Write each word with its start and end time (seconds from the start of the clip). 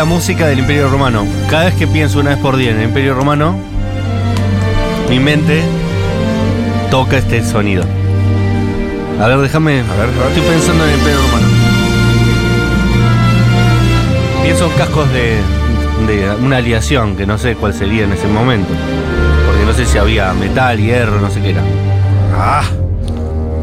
la 0.00 0.06
música 0.06 0.46
del 0.46 0.60
Imperio 0.60 0.88
Romano. 0.88 1.26
Cada 1.50 1.66
vez 1.66 1.74
que 1.74 1.86
pienso 1.86 2.20
una 2.20 2.30
vez 2.30 2.38
por 2.38 2.56
día 2.56 2.70
en 2.70 2.78
el 2.78 2.84
Imperio 2.84 3.12
Romano, 3.12 3.54
mi 5.10 5.20
mente 5.20 5.62
toca 6.90 7.18
este 7.18 7.44
sonido. 7.44 7.84
A 9.20 9.26
ver, 9.26 9.36
déjame. 9.40 9.80
A 9.80 9.96
ver, 9.96 10.08
estoy 10.08 10.42
pensando 10.42 10.84
en 10.84 10.90
el 10.90 10.98
Imperio 11.00 11.18
Romano. 11.20 11.46
Pienso 14.42 14.70
en 14.70 14.72
cascos 14.78 15.12
de, 15.12 15.36
de 16.06 16.30
una 16.42 16.56
aliación, 16.56 17.14
que 17.14 17.26
no 17.26 17.36
sé 17.36 17.54
cuál 17.56 17.74
sería 17.74 18.04
en 18.04 18.14
ese 18.14 18.26
momento. 18.26 18.72
Porque 19.46 19.66
no 19.66 19.74
sé 19.74 19.84
si 19.84 19.98
había 19.98 20.32
metal, 20.32 20.78
hierro, 20.78 21.20
no 21.20 21.28
sé 21.28 21.42
qué 21.42 21.50
era. 21.50 21.62
Ah, 22.34 22.62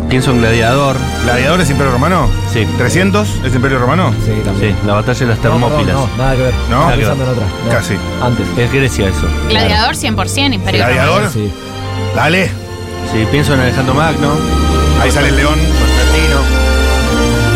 Pienso 0.10 0.32
en 0.32 0.40
gladiador. 0.40 0.96
¿Gladiador 1.26 1.60
es 1.62 1.70
Imperio 1.70 1.92
Romano? 1.92 2.30
Sí. 2.54 2.66
¿300 2.80 3.26
es 3.46 3.54
Imperio 3.54 3.78
Romano? 3.80 4.14
Sí, 4.26 4.32
también. 4.46 4.74
Sí, 4.74 4.88
la 4.88 4.94
batalla 4.94 5.20
de 5.20 5.26
las 5.28 5.38
No, 5.38 5.42
termópilas. 5.44 5.96
No, 5.96 6.08
no, 6.08 6.18
nada 6.18 6.36
que 6.36 6.42
ver. 6.44 6.54
No, 6.54 6.62
Estaba 6.64 6.80
nada 6.86 6.92
que 6.96 6.98
pensando 7.02 7.24
en 7.26 7.30
otra. 7.30 7.46
no. 7.66 7.72
Casi. 7.72 7.94
Antes. 8.24 8.48
Es 8.58 8.72
Grecia 8.74 9.08
eso. 9.10 9.28
Gladiador 9.50 9.96
100%, 9.96 10.54
Imperio 10.54 10.80
Gladiador. 10.86 11.16
Romano. 11.24 11.32
Sí. 11.34 11.52
Dale. 12.16 12.48
Sí, 13.12 13.28
pienso 13.32 13.54
en 13.54 13.60
Alejandro 13.60 13.94
Magno. 13.96 14.32
Ahí 15.02 15.12
sale 15.12 15.28
el 15.30 15.36
león. 15.36 15.56
Constantino. 15.60 16.40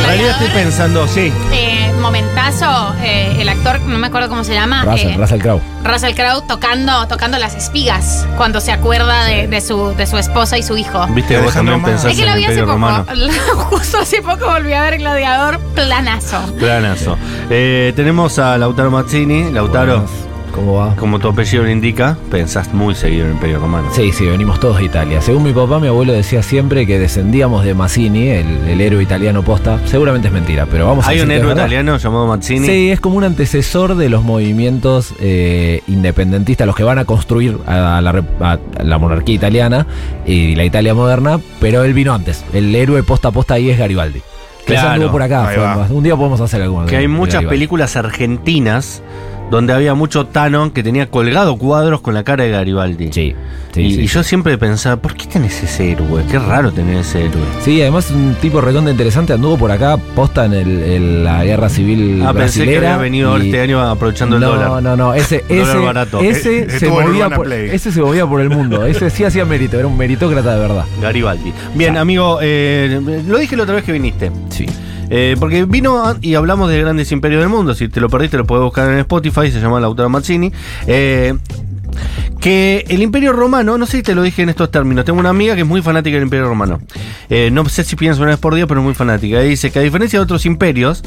En 0.02 0.06
realidad 0.08 0.32
estoy 0.32 0.50
pensando, 0.50 1.08
sí. 1.08 1.32
eh, 1.54 1.81
momentazo, 2.12 2.94
eh, 3.02 3.38
el 3.40 3.48
actor, 3.48 3.80
no 3.82 3.98
me 3.98 4.08
acuerdo 4.08 4.28
cómo 4.28 4.44
se 4.44 4.54
llama. 4.54 4.84
Russell, 4.84 5.12
eh, 5.12 5.18
Russell 5.18 5.40
Crowe. 5.40 5.62
Russell 5.86 6.14
Crowe 6.14 6.42
tocando, 6.46 7.08
tocando 7.08 7.38
las 7.38 7.56
espigas 7.56 8.28
cuando 8.36 8.60
se 8.60 8.74
acuerda 8.74 9.24
de, 9.24 9.48
de 9.48 9.62
su, 9.62 9.96
de 9.96 10.06
su 10.06 10.18
esposa 10.18 10.58
y 10.58 10.64
su 10.64 10.76
hijo. 10.76 11.08
Viste, 11.08 11.38
vos 11.40 11.54
también 11.54 11.82
pensás 11.82 12.12
Es 12.12 12.18
que 12.18 12.24
en 12.24 12.30
lo 12.30 12.36
vi 12.36 12.46
hace 12.46 12.60
poco. 12.60 12.72
Romano. 12.74 13.06
Justo 13.70 14.00
hace 14.00 14.22
poco 14.22 14.46
volví 14.46 14.74
a 14.74 14.82
ver 14.82 14.98
Gladiador 14.98 15.60
planazo. 15.74 16.42
Planazo. 16.60 17.18
Eh, 17.50 17.94
tenemos 17.96 18.38
a 18.40 18.58
Lautaro 18.58 18.92
Mazzini. 18.92 19.50
Lautaro. 19.50 20.06
¿Cómo 20.52 20.74
va? 20.76 20.96
como 20.96 21.20
tu 21.20 21.28
apellido 21.28 21.64
lo 21.64 21.70
indica, 21.70 22.18
pensás 22.30 22.74
muy 22.74 22.96
seguido 22.96 23.24
en 23.24 23.30
el 23.30 23.34
Imperio 23.36 23.60
Romano. 23.60 23.90
Sí, 23.94 24.12
sí, 24.12 24.26
venimos 24.26 24.60
todos 24.60 24.78
de 24.78 24.86
Italia. 24.86 25.22
Según 25.22 25.44
mi 25.44 25.54
papá, 25.54 25.80
mi 25.80 25.88
abuelo 25.88 26.14
decía 26.14 26.44
siempre 26.44 26.86
que 26.86 27.00
descendíamos 27.00 27.64
de 27.64 27.74
Mazzini, 27.74 28.30
el, 28.30 28.68
el 28.68 28.82
héroe 28.82 29.02
italiano 29.02 29.44
posta. 29.44 29.80
Seguramente 29.86 30.28
es 30.28 30.34
mentira, 30.34 30.68
pero 30.70 30.88
vamos 30.88 31.06
a 31.06 31.10
Hay 31.10 31.18
decir 31.18 31.30
un 31.30 31.36
héroe 31.36 31.54
italiano 31.54 31.98
llamado 31.98 32.28
Mazzini. 32.28 32.68
Sí, 32.68 32.92
es 32.92 33.00
como 33.00 33.18
un 33.18 33.24
antecesor 33.24 33.96
de 33.96 34.10
los 34.10 34.24
movimientos 34.24 35.14
eh, 35.20 35.82
independentistas, 35.88 36.68
los 36.68 36.76
que 36.76 36.84
van 36.84 37.00
a 37.00 37.06
construir 37.06 37.58
a 37.66 38.02
la, 38.02 38.24
a 38.42 38.84
la 38.84 38.98
monarquía 38.98 39.36
italiana 39.36 39.88
y 40.26 40.56
la 40.56 40.66
Italia 40.66 40.94
moderna, 40.94 41.40
pero 41.60 41.84
él 41.84 41.94
vino 41.94 42.14
antes. 42.14 42.44
El 42.54 42.74
héroe 42.76 43.04
posta 43.04 43.30
a 43.30 43.32
posta 43.32 43.56
ahí 43.56 43.70
es 43.70 43.78
Garibaldi. 43.78 44.22
Claro, 44.66 45.12
por 45.12 45.22
acá. 45.22 45.86
fue 45.88 45.96
un 45.96 46.04
día 46.04 46.16
podemos 46.16 46.42
hacer 46.42 46.62
alguno. 46.62 46.86
Que 46.86 46.98
hay 46.98 47.08
muchas 47.08 47.44
películas 47.46 47.96
argentinas 47.96 49.02
donde 49.52 49.74
había 49.74 49.94
mucho 49.94 50.26
Tano 50.26 50.74
que 50.74 50.82
tenía 50.82 51.08
colgado 51.12 51.58
cuadros 51.58 52.02
con 52.02 52.14
la 52.16 52.24
cara 52.24 52.44
de 52.46 52.50
Garibaldi. 52.52 53.12
Sí, 53.12 53.36
sí, 53.74 53.82
y, 53.82 53.94
sí. 53.96 54.02
y 54.02 54.08
yo 54.08 54.24
siempre 54.24 54.58
pensaba, 54.58 54.96
¿por 54.96 55.14
qué 55.14 55.26
tenés 55.28 55.62
ese 55.62 55.92
héroe? 55.92 56.24
Qué 56.32 56.40
raro 56.40 56.72
tener 56.72 56.96
ese 56.98 57.26
héroe. 57.26 57.44
Sí, 57.64 57.82
además 57.82 58.10
un 58.12 58.36
tipo 58.42 58.62
recontra 58.62 58.90
interesante, 58.92 59.34
anduvo 59.34 59.58
por 59.58 59.70
acá 59.72 59.98
posta 60.16 60.46
en, 60.46 60.54
el- 60.54 60.84
en 60.84 61.24
la 61.26 61.44
guerra 61.44 61.68
civil 61.70 62.24
Ah, 62.26 62.34
pensé 62.34 62.66
que 62.66 62.78
había 62.78 62.98
venido 62.98 63.38
y- 63.38 63.48
este 63.48 63.62
año 63.62 63.82
aprovechando 63.82 64.38
el 64.38 64.42
no, 64.42 64.50
dólar. 64.52 64.82
No, 64.82 64.96
no, 64.96 65.14
ese, 65.14 65.44
Dólar 65.50 65.68
ese, 65.68 65.78
barato. 65.78 66.20
ese, 66.22 66.60
Eh, 66.64 66.80
se 66.80 66.88
movía 66.90 67.30
por, 67.30 67.46
Play. 67.46 67.70
ese 67.74 67.92
se 67.92 68.02
movía 68.02 68.26
por 68.26 68.40
el 68.42 68.50
mundo. 68.50 68.86
Ese 68.86 69.10
sí 69.10 69.26
hacía 69.26 69.44
mérito, 69.46 69.78
era 69.78 69.86
un 69.88 69.98
meritócrata 69.98 70.54
de 70.56 70.60
verdad. 70.62 70.86
Garibaldi. 71.02 71.52
Bien, 71.76 71.98
amigo, 71.98 72.40
eh, 72.42 73.02
lo 73.28 73.38
dije 73.38 73.58
la 73.58 73.64
otra 73.64 73.76
vez 73.76 73.84
que 73.84 73.92
viniste. 73.92 74.32
Sí. 74.50 74.66
Eh, 75.14 75.36
porque 75.38 75.66
vino 75.66 76.16
y 76.22 76.36
hablamos 76.36 76.70
de 76.70 76.80
grandes 76.80 77.12
imperios 77.12 77.42
del 77.42 77.50
mundo. 77.50 77.76
Si 77.76 77.90
te 77.90 78.00
lo 78.00 78.10
perdiste, 78.10 78.38
lo 78.38 78.46
puedes 78.46 78.64
buscar 78.64 78.90
en 78.90 79.00
Spotify. 79.00 79.52
Se 79.52 79.60
llama 79.60 79.82
Lautaro 79.82 80.10
Mazzini. 80.10 80.52
Eh, 80.88 81.34
que 82.40 82.86
el 82.88 83.02
Imperio 83.02 83.34
Romano, 83.34 83.78
no 83.78 83.86
sé 83.86 83.98
si 83.98 84.04
te 84.04 84.16
lo 84.16 84.24
dije 84.24 84.42
en 84.42 84.50
estos 84.50 84.72
términos. 84.72 85.04
Tengo 85.04 85.20
una 85.20 85.30
amiga 85.30 85.54
que 85.54 85.62
es 85.62 85.68
muy 85.68 85.82
fanática 85.82 86.16
del 86.16 86.24
Imperio 86.24 86.48
Romano. 86.48 86.80
Eh, 87.30 87.50
no 87.52 87.68
sé 87.68 87.84
si 87.84 87.98
piensa 87.98 88.22
una 88.22 88.32
vez 88.32 88.40
por 88.40 88.56
día, 88.56 88.66
pero 88.68 88.80
es 88.80 88.86
muy 88.86 88.96
fanática. 88.96 89.44
Y 89.44 89.50
dice 89.50 89.70
que 89.70 89.80
a 89.80 89.82
diferencia 89.82 90.18
de 90.18 90.24
otros 90.24 90.46
imperios. 90.46 91.04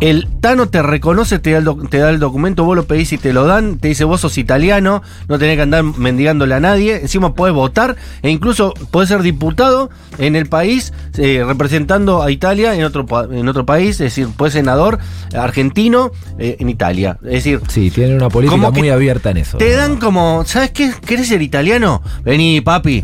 El 0.00 0.28
Tano 0.40 0.68
te 0.68 0.80
reconoce, 0.80 1.40
te 1.40 1.50
da, 1.50 1.58
el 1.58 1.64
doc- 1.64 1.88
te 1.90 1.98
da 1.98 2.10
el 2.10 2.20
documento, 2.20 2.62
vos 2.62 2.76
lo 2.76 2.84
pedís 2.84 3.12
y 3.12 3.18
te 3.18 3.32
lo 3.32 3.46
dan, 3.46 3.78
te 3.78 3.88
dice 3.88 4.04
vos 4.04 4.20
sos 4.20 4.38
italiano, 4.38 5.02
no 5.26 5.40
tenés 5.40 5.56
que 5.56 5.62
andar 5.62 5.82
mendigándole 5.82 6.54
a 6.54 6.60
nadie, 6.60 7.00
encima 7.00 7.34
podés 7.34 7.52
votar 7.52 7.96
e 8.22 8.30
incluso 8.30 8.74
podés 8.92 9.08
ser 9.08 9.22
diputado 9.22 9.90
en 10.18 10.36
el 10.36 10.46
país 10.46 10.92
eh, 11.16 11.42
representando 11.44 12.22
a 12.22 12.30
Italia 12.30 12.76
en 12.76 12.84
otro, 12.84 13.06
en 13.32 13.48
otro 13.48 13.66
país, 13.66 13.90
es 13.94 14.14
decir, 14.14 14.28
podés 14.36 14.52
senador 14.52 14.98
argentino 15.34 16.12
eh, 16.38 16.56
en 16.60 16.68
Italia. 16.68 17.18
Es 17.24 17.30
decir, 17.44 17.60
Sí, 17.68 17.90
tiene 17.90 18.14
una 18.14 18.28
política 18.28 18.70
muy 18.70 18.90
abierta 18.90 19.30
en 19.30 19.38
eso. 19.38 19.58
te 19.58 19.72
dan 19.72 19.96
como, 19.96 20.44
¿sabes 20.46 20.70
qué? 20.70 20.92
¿Querés 21.04 21.26
ser 21.26 21.42
italiano? 21.42 22.02
Vení, 22.24 22.60
papi. 22.60 23.02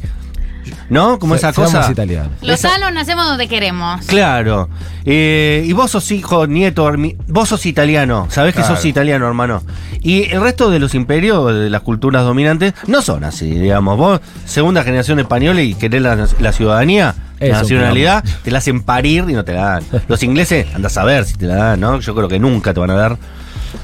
¿No? 0.91 1.19
Como 1.19 1.35
Se- 1.35 1.39
esa 1.39 1.53
cosa. 1.53 1.91
italianos. 1.91 2.33
Los 2.43 2.59
Esa- 2.59 2.71
tanos 2.71 2.93
nacemos 2.93 3.27
donde 3.27 3.49
queremos. 3.49 4.05
Claro. 4.07 4.69
Eh, 5.05 5.63
y 5.67 5.73
vos 5.73 5.91
sos 5.91 6.11
hijo, 6.11 6.47
nieto, 6.47 6.91
vos 7.29 7.49
sos 7.49 7.67
italiano. 7.67 8.27
Sabés 8.31 8.55
que 8.55 8.63
sos 8.63 8.85
italiano, 8.85 9.27
hermano. 9.27 9.63
Y 10.01 10.25
el 10.31 10.41
resto 10.41 10.71
de 10.71 10.79
los 10.79 10.95
imperios, 10.95 11.55
de 11.55 11.71
las 11.71 11.81
culturas 11.83 12.25
dominantes, 12.25 12.75
no 12.87 13.01
son 13.03 13.25
así, 13.25 13.51
digamos. 13.51 13.97
Vos, 13.99 14.21
segunda 14.45 14.83
generación 14.83 15.19
española 15.19 15.63
y 15.63 15.75
querés 15.75 16.03
la, 16.03 16.27
la 16.41 16.53
ciudadanía, 16.53 17.15
la 17.41 17.49
nacionalidad, 17.49 18.25
te 18.43 18.51
la 18.51 18.59
hacen 18.59 18.83
parir 18.83 19.25
y 19.29 19.33
no 19.33 19.45
te 19.45 19.53
la 19.55 19.63
dan. 19.65 19.85
Los 20.09 20.23
ingleses, 20.23 20.67
andás 20.75 20.97
a 20.99 21.05
ver 21.05 21.25
si 21.25 21.35
te 21.35 21.47
la 21.47 21.55
dan, 21.57 21.81
¿no? 21.81 22.01
Yo 22.01 22.15
creo 22.15 22.29
que 22.29 22.39
nunca 22.39 22.73
te 22.75 22.81
van 22.81 22.91
a 22.91 22.95
dar. 22.95 23.17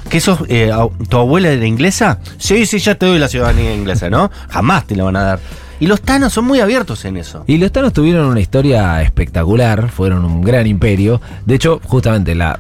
¿Qué 0.08 0.20
sos? 0.20 0.41
eh, 0.48 0.72
¿Tu 1.08 1.16
abuela 1.16 1.48
era 1.50 1.66
inglesa? 1.66 2.18
Sí, 2.38 2.64
sí, 2.66 2.78
ya 2.78 2.94
te 2.94 3.06
doy 3.06 3.18
la 3.18 3.28
ciudadanía 3.28 3.74
inglesa, 3.74 4.08
¿no? 4.10 4.30
Jamás 4.48 4.86
te 4.86 4.97
la 4.97 5.04
van 5.04 5.16
a 5.16 5.22
dar. 5.22 5.41
Y 5.80 5.86
los 5.86 6.02
tanos 6.02 6.32
son 6.34 6.44
muy 6.44 6.60
abiertos 6.60 7.04
en 7.06 7.16
eso. 7.16 7.42
Y 7.46 7.56
los 7.56 7.72
tanos 7.72 7.92
tuvieron 7.92 8.26
una 8.26 8.41
historia 8.41 9.02
espectacular, 9.02 9.88
fueron 9.88 10.24
un 10.24 10.42
gran 10.42 10.66
imperio. 10.66 11.20
De 11.46 11.54
hecho, 11.54 11.80
justamente 11.84 12.34
la, 12.34 12.58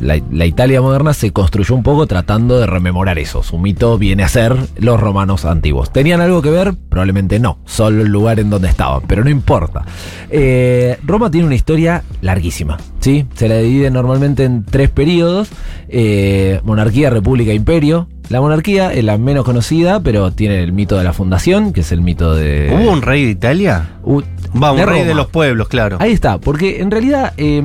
la, 0.00 0.20
la 0.30 0.46
Italia 0.46 0.80
moderna 0.80 1.12
se 1.12 1.32
construyó 1.32 1.74
un 1.74 1.82
poco 1.82 2.06
tratando 2.06 2.60
de 2.60 2.66
rememorar 2.66 3.18
eso. 3.18 3.42
Su 3.42 3.58
mito 3.58 3.98
viene 3.98 4.22
a 4.22 4.28
ser 4.28 4.56
los 4.78 5.00
romanos 5.00 5.44
antiguos. 5.44 5.92
¿Tenían 5.92 6.20
algo 6.20 6.40
que 6.40 6.50
ver? 6.50 6.74
Probablemente 6.88 7.40
no, 7.40 7.58
solo 7.64 8.02
el 8.02 8.08
lugar 8.08 8.38
en 8.38 8.48
donde 8.48 8.68
estaban, 8.68 9.02
pero 9.08 9.24
no 9.24 9.30
importa. 9.30 9.84
Eh, 10.30 10.98
Roma 11.04 11.32
tiene 11.32 11.46
una 11.46 11.56
historia 11.56 12.04
larguísima, 12.20 12.78
¿sí? 13.00 13.26
Se 13.34 13.48
la 13.48 13.56
divide 13.56 13.90
normalmente 13.90 14.44
en 14.44 14.64
tres 14.64 14.88
periodos, 14.88 15.48
eh, 15.88 16.60
monarquía, 16.62 17.10
república, 17.10 17.52
imperio. 17.52 18.08
La 18.32 18.40
monarquía 18.40 18.94
es 18.94 19.04
la 19.04 19.18
menos 19.18 19.44
conocida, 19.44 20.00
pero 20.00 20.30
tiene 20.30 20.62
el 20.62 20.72
mito 20.72 20.96
de 20.96 21.04
la 21.04 21.12
fundación, 21.12 21.74
que 21.74 21.82
es 21.82 21.92
el 21.92 22.00
mito 22.00 22.34
de... 22.34 22.74
¿Hubo 22.74 22.90
un 22.90 23.02
rey 23.02 23.26
de 23.26 23.30
Italia? 23.30 23.90
Uh, 24.04 24.22
Va, 24.56 24.72
un 24.72 24.78
de 24.78 24.86
rey 24.86 25.04
de 25.04 25.14
los 25.14 25.26
pueblos, 25.26 25.68
claro. 25.68 25.98
Ahí 26.00 26.12
está, 26.12 26.38
porque 26.38 26.80
en 26.80 26.90
realidad 26.90 27.34
eh, 27.36 27.62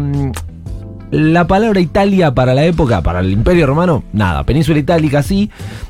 la 1.12 1.48
palabra 1.48 1.80
Italia 1.80 2.34
para 2.34 2.54
la 2.54 2.66
época, 2.66 3.02
para 3.02 3.20
el 3.20 3.32
Imperio 3.32 3.66
Romano, 3.68 4.04
nada, 4.14 4.44
península 4.44 4.80
itálica 4.80 5.24
sí. 5.24 5.50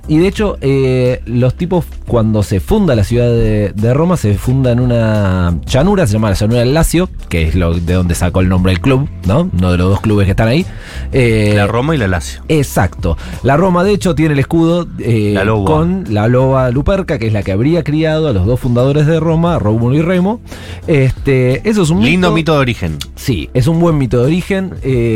Y 0.10 0.20
de 0.20 0.28
hecho, 0.28 0.58
eh, 0.62 1.22
los 1.26 1.56
tipos, 1.56 1.84
cuando 2.08 2.42
se 2.42 2.60
funda 2.62 2.96
la 2.96 3.04
ciudad 3.04 3.28
de, 3.30 3.74
de 3.76 3.94
Roma, 3.94 4.16
se 4.16 4.36
funda 4.36 4.72
en 4.72 4.80
una 4.80 5.60
llanura, 5.66 6.08
se 6.08 6.14
llama 6.14 6.30
la 6.30 6.36
llanura 6.36 6.60
del 6.62 6.74
Lacio, 6.74 7.10
que 7.28 7.44
es 7.44 7.56
lo 7.56 7.74
de 7.74 7.94
donde 7.94 8.16
sacó 8.16 8.40
el 8.40 8.48
nombre 8.48 8.72
del 8.72 8.80
club, 8.80 9.10
¿no? 9.26 9.50
Uno 9.52 9.72
de 9.72 9.78
los 9.78 9.90
dos 9.90 10.00
clubes 10.00 10.24
que 10.26 10.32
están 10.32 10.48
ahí. 10.48 10.66
Eh, 11.12 11.54
la 11.56 11.68
Roma 11.68 11.94
y 11.94 11.98
la 11.98 12.08
Lazio. 12.08 12.42
Exacto. 12.48 13.18
La 13.44 13.58
Roma, 13.58 13.84
de 13.84 13.92
hecho, 13.92 14.16
tiene 14.16 14.34
el 14.34 14.40
escudo 14.40 14.88
eh, 15.00 15.34
La 15.36 15.46
con 15.46 16.06
la 16.10 16.28
loba 16.30 16.70
Luperca, 16.72 17.18
que 17.20 17.28
es 17.28 17.34
la 17.34 17.44
que 17.44 17.52
habría 17.52 17.84
criado 17.84 18.30
a 18.30 18.34
los 18.34 18.46
dos 18.46 18.60
fundadores 18.62 19.08
de 19.08 19.20
Roma, 19.20 19.60
Rómulo 19.60 19.96
y 19.98 20.02
Remo. 20.02 20.40
Este, 20.86 21.68
eso 21.70 21.84
es 21.84 21.90
un 21.90 22.02
Lindo 22.04 22.31
mito 22.31 22.54
de 22.54 22.60
origen. 22.60 22.98
Sí, 23.16 23.50
es 23.54 23.68
un 23.68 23.80
buen 23.81 23.98
mito 23.98 24.20
de 24.20 24.25
origen. 24.25 24.74
eh, 24.84 25.06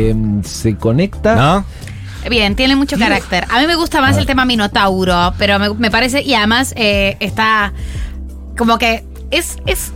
se 0.44 0.76
conecta. 0.76 1.34
¿No? 1.34 1.64
Bien, 2.28 2.54
tiene 2.54 2.76
mucho 2.76 2.98
carácter. 2.98 3.46
A 3.50 3.60
mí 3.60 3.66
me 3.66 3.74
gusta 3.74 4.00
más 4.00 4.16
el 4.16 4.26
tema 4.26 4.44
Minotauro, 4.44 5.34
pero 5.38 5.58
me, 5.58 5.74
me 5.74 5.90
parece, 5.90 6.22
y 6.22 6.34
además 6.34 6.72
eh, 6.76 7.16
está 7.18 7.72
como 8.56 8.78
que 8.78 9.04
es, 9.32 9.56
es, 9.66 9.92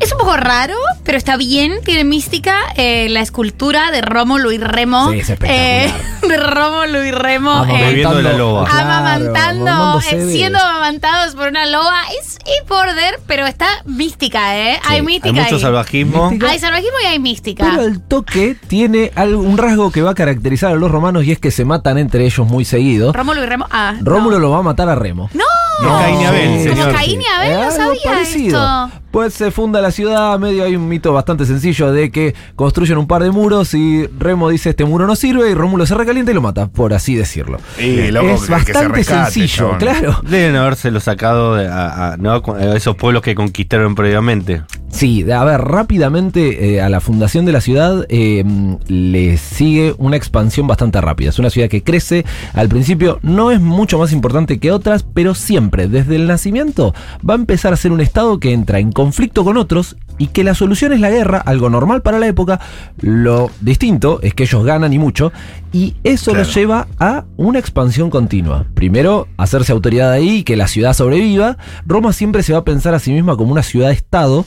es 0.00 0.12
un 0.12 0.18
poco 0.18 0.36
raro, 0.36 0.74
pero 1.04 1.16
está 1.18 1.36
bien, 1.36 1.80
tiene 1.84 2.04
mística. 2.04 2.56
eh, 2.76 3.08
la 3.10 3.20
escultura 3.20 3.90
de 3.90 4.02
Rómulo 4.02 4.52
y 4.52 4.58
Remo. 4.58 5.10
Sí, 5.12 5.20
es 5.20 5.30
espectacular. 5.30 5.60
eh, 5.66 5.92
de 6.28 6.36
Rómulo 6.36 7.04
y 7.04 7.10
Remo. 7.10 7.50
Amamantando- 7.50 7.76
eh, 7.78 7.86
Bebiendo 7.86 8.16
de 8.16 8.22
la 8.22 8.32
loba. 8.34 8.64
Claro, 8.68 8.90
amamantando, 8.90 10.00
eh, 10.10 10.28
siendo 10.30 10.58
amamantados 10.58 11.34
por 11.34 11.48
una 11.48 11.66
loba. 11.66 12.02
Es, 12.20 12.36
es 12.44 12.68
border, 12.68 13.18
pero 13.26 13.46
está 13.46 13.66
mística, 13.84 14.56
¿eh? 14.58 14.78
hay 14.86 15.02
mística. 15.02 15.28
Hay 15.28 15.42
mucho 15.44 15.56
ahí. 15.56 15.60
salvajismo. 15.62 16.30
Mística. 16.30 16.50
Hay 16.52 16.58
salvajismo 16.58 16.96
y 17.02 17.06
hay 17.06 17.18
mística. 17.18 17.64
Pero 17.70 17.82
el 17.82 18.00
toque 18.00 18.56
tiene 18.68 19.12
algo- 19.14 19.40
un 19.42 19.56
rasgo 19.58 19.90
que 19.90 20.02
va 20.02 20.10
a 20.10 20.14
caracterizar 20.14 20.72
a 20.72 20.76
los 20.76 20.90
romanos 20.90 21.24
y 21.24 21.32
es 21.32 21.38
que 21.38 21.50
se 21.50 21.64
matan 21.64 21.98
entre 21.98 22.24
ellos 22.24 22.46
muy 22.46 22.64
seguido. 22.64 23.12
Rómulo 23.12 23.42
y 23.42 23.46
Remo. 23.46 23.66
Ah, 23.70 23.94
Rómulo 24.00 24.36
no. 24.36 24.40
lo 24.40 24.50
va 24.50 24.58
a 24.58 24.62
matar 24.62 24.88
a 24.88 24.94
Remo. 24.94 25.30
¡No! 25.32 25.44
Es 25.80 25.86
Caín 25.86 26.20
y 26.20 26.24
Abel, 26.24 26.60
Sí, 26.62 26.68
Como. 26.80 26.92
Caín 26.92 27.20
y 27.22 27.26
Abel, 27.26 27.60
no 27.66 27.70
sabía 27.70 28.00
parecido. 28.04 28.46
esto. 28.86 29.00
Pues 29.10 29.32
se 29.32 29.50
funda 29.50 29.80
la 29.80 29.90
ciudad, 29.92 30.38
medio 30.38 30.64
hay 30.64 30.76
un 30.76 30.88
mito 30.88 31.10
bastante 31.12 31.46
sencillo 31.46 31.90
de 31.90 32.10
que 32.10 32.34
construyen 32.54 32.98
un 32.98 33.06
par 33.06 33.22
de 33.22 33.30
muros 33.30 33.72
y 33.72 34.06
Remo 34.18 34.50
dice 34.50 34.70
este 34.70 34.84
muro 34.84 35.06
no 35.06 35.16
sirve 35.16 35.50
y 35.50 35.54
Rómulo 35.54 35.86
se 35.86 35.94
recalienta 35.94 36.32
y 36.32 36.34
lo 36.34 36.42
mata, 36.42 36.66
por 36.66 36.92
así 36.92 37.14
decirlo. 37.14 37.58
Y, 37.78 38.10
loco, 38.10 38.26
es 38.28 38.32
que- 38.34 38.40
que 38.40 38.46
se 38.46 38.52
bastante 38.52 38.88
rescate, 38.88 39.30
sencillo, 39.32 39.56
chabón. 39.56 39.78
claro. 39.78 40.20
Deben 40.28 40.56
habérselo 40.56 41.00
sacado 41.00 41.54
de- 41.54 41.66
a, 41.68 42.12
a- 42.12 42.16
¿no? 42.18 42.32
a 42.34 42.76
esos 42.76 42.94
pueblos 42.96 43.22
que 43.22 43.34
conquistaron 43.34 43.94
previamente. 43.94 44.62
Sí, 44.90 45.30
a 45.30 45.44
ver, 45.44 45.60
rápidamente 45.62 46.74
eh, 46.74 46.80
a 46.82 46.88
la 46.88 47.00
fundación 47.00 47.44
de 47.44 47.52
la 47.52 47.60
ciudad 47.60 48.06
eh, 48.08 48.44
le 48.88 49.36
sigue 49.38 49.94
una 49.98 50.16
expansión 50.16 50.66
bastante 50.66 51.00
rápida. 51.00 51.30
Es 51.30 51.38
una 51.38 51.50
ciudad 51.50 51.68
que 51.68 51.82
crece, 51.82 52.24
al 52.54 52.68
principio 52.68 53.18
no 53.22 53.50
es 53.50 53.60
mucho 53.60 53.98
más 53.98 54.12
importante 54.12 54.58
que 54.58 54.72
otras, 54.72 55.02
pero 55.02 55.34
siempre, 55.34 55.65
desde 55.70 56.16
el 56.16 56.26
nacimiento, 56.26 56.94
va 57.28 57.34
a 57.34 57.36
empezar 57.36 57.72
a 57.72 57.76
ser 57.76 57.92
un 57.92 58.00
estado 58.00 58.40
que 58.40 58.52
entra 58.52 58.78
en 58.78 58.92
conflicto 58.92 59.44
con 59.44 59.56
otros 59.56 59.96
y 60.18 60.28
que 60.28 60.44
la 60.44 60.54
solución 60.54 60.92
es 60.92 61.00
la 61.00 61.10
guerra, 61.10 61.38
algo 61.38 61.68
normal 61.68 62.02
para 62.02 62.18
la 62.18 62.26
época. 62.26 62.60
Lo 63.00 63.50
distinto 63.60 64.20
es 64.22 64.34
que 64.34 64.44
ellos 64.44 64.64
ganan 64.64 64.92
y 64.92 64.98
mucho, 64.98 65.32
y 65.72 65.94
eso 66.04 66.30
Claro. 66.32 66.46
los 66.46 66.54
lleva 66.54 66.86
a 66.98 67.24
una 67.36 67.58
expansión 67.58 68.10
continua. 68.10 68.64
Primero, 68.74 69.28
hacerse 69.36 69.72
autoridad 69.72 70.10
ahí 70.12 70.38
y 70.38 70.42
que 70.44 70.56
la 70.56 70.68
ciudad 70.68 70.94
sobreviva. 70.94 71.58
Roma 71.86 72.12
siempre 72.12 72.42
se 72.42 72.52
va 72.52 72.60
a 72.60 72.64
pensar 72.64 72.94
a 72.94 72.98
sí 72.98 73.12
misma 73.12 73.36
como 73.36 73.52
una 73.52 73.62
ciudad-estado. 73.62 74.46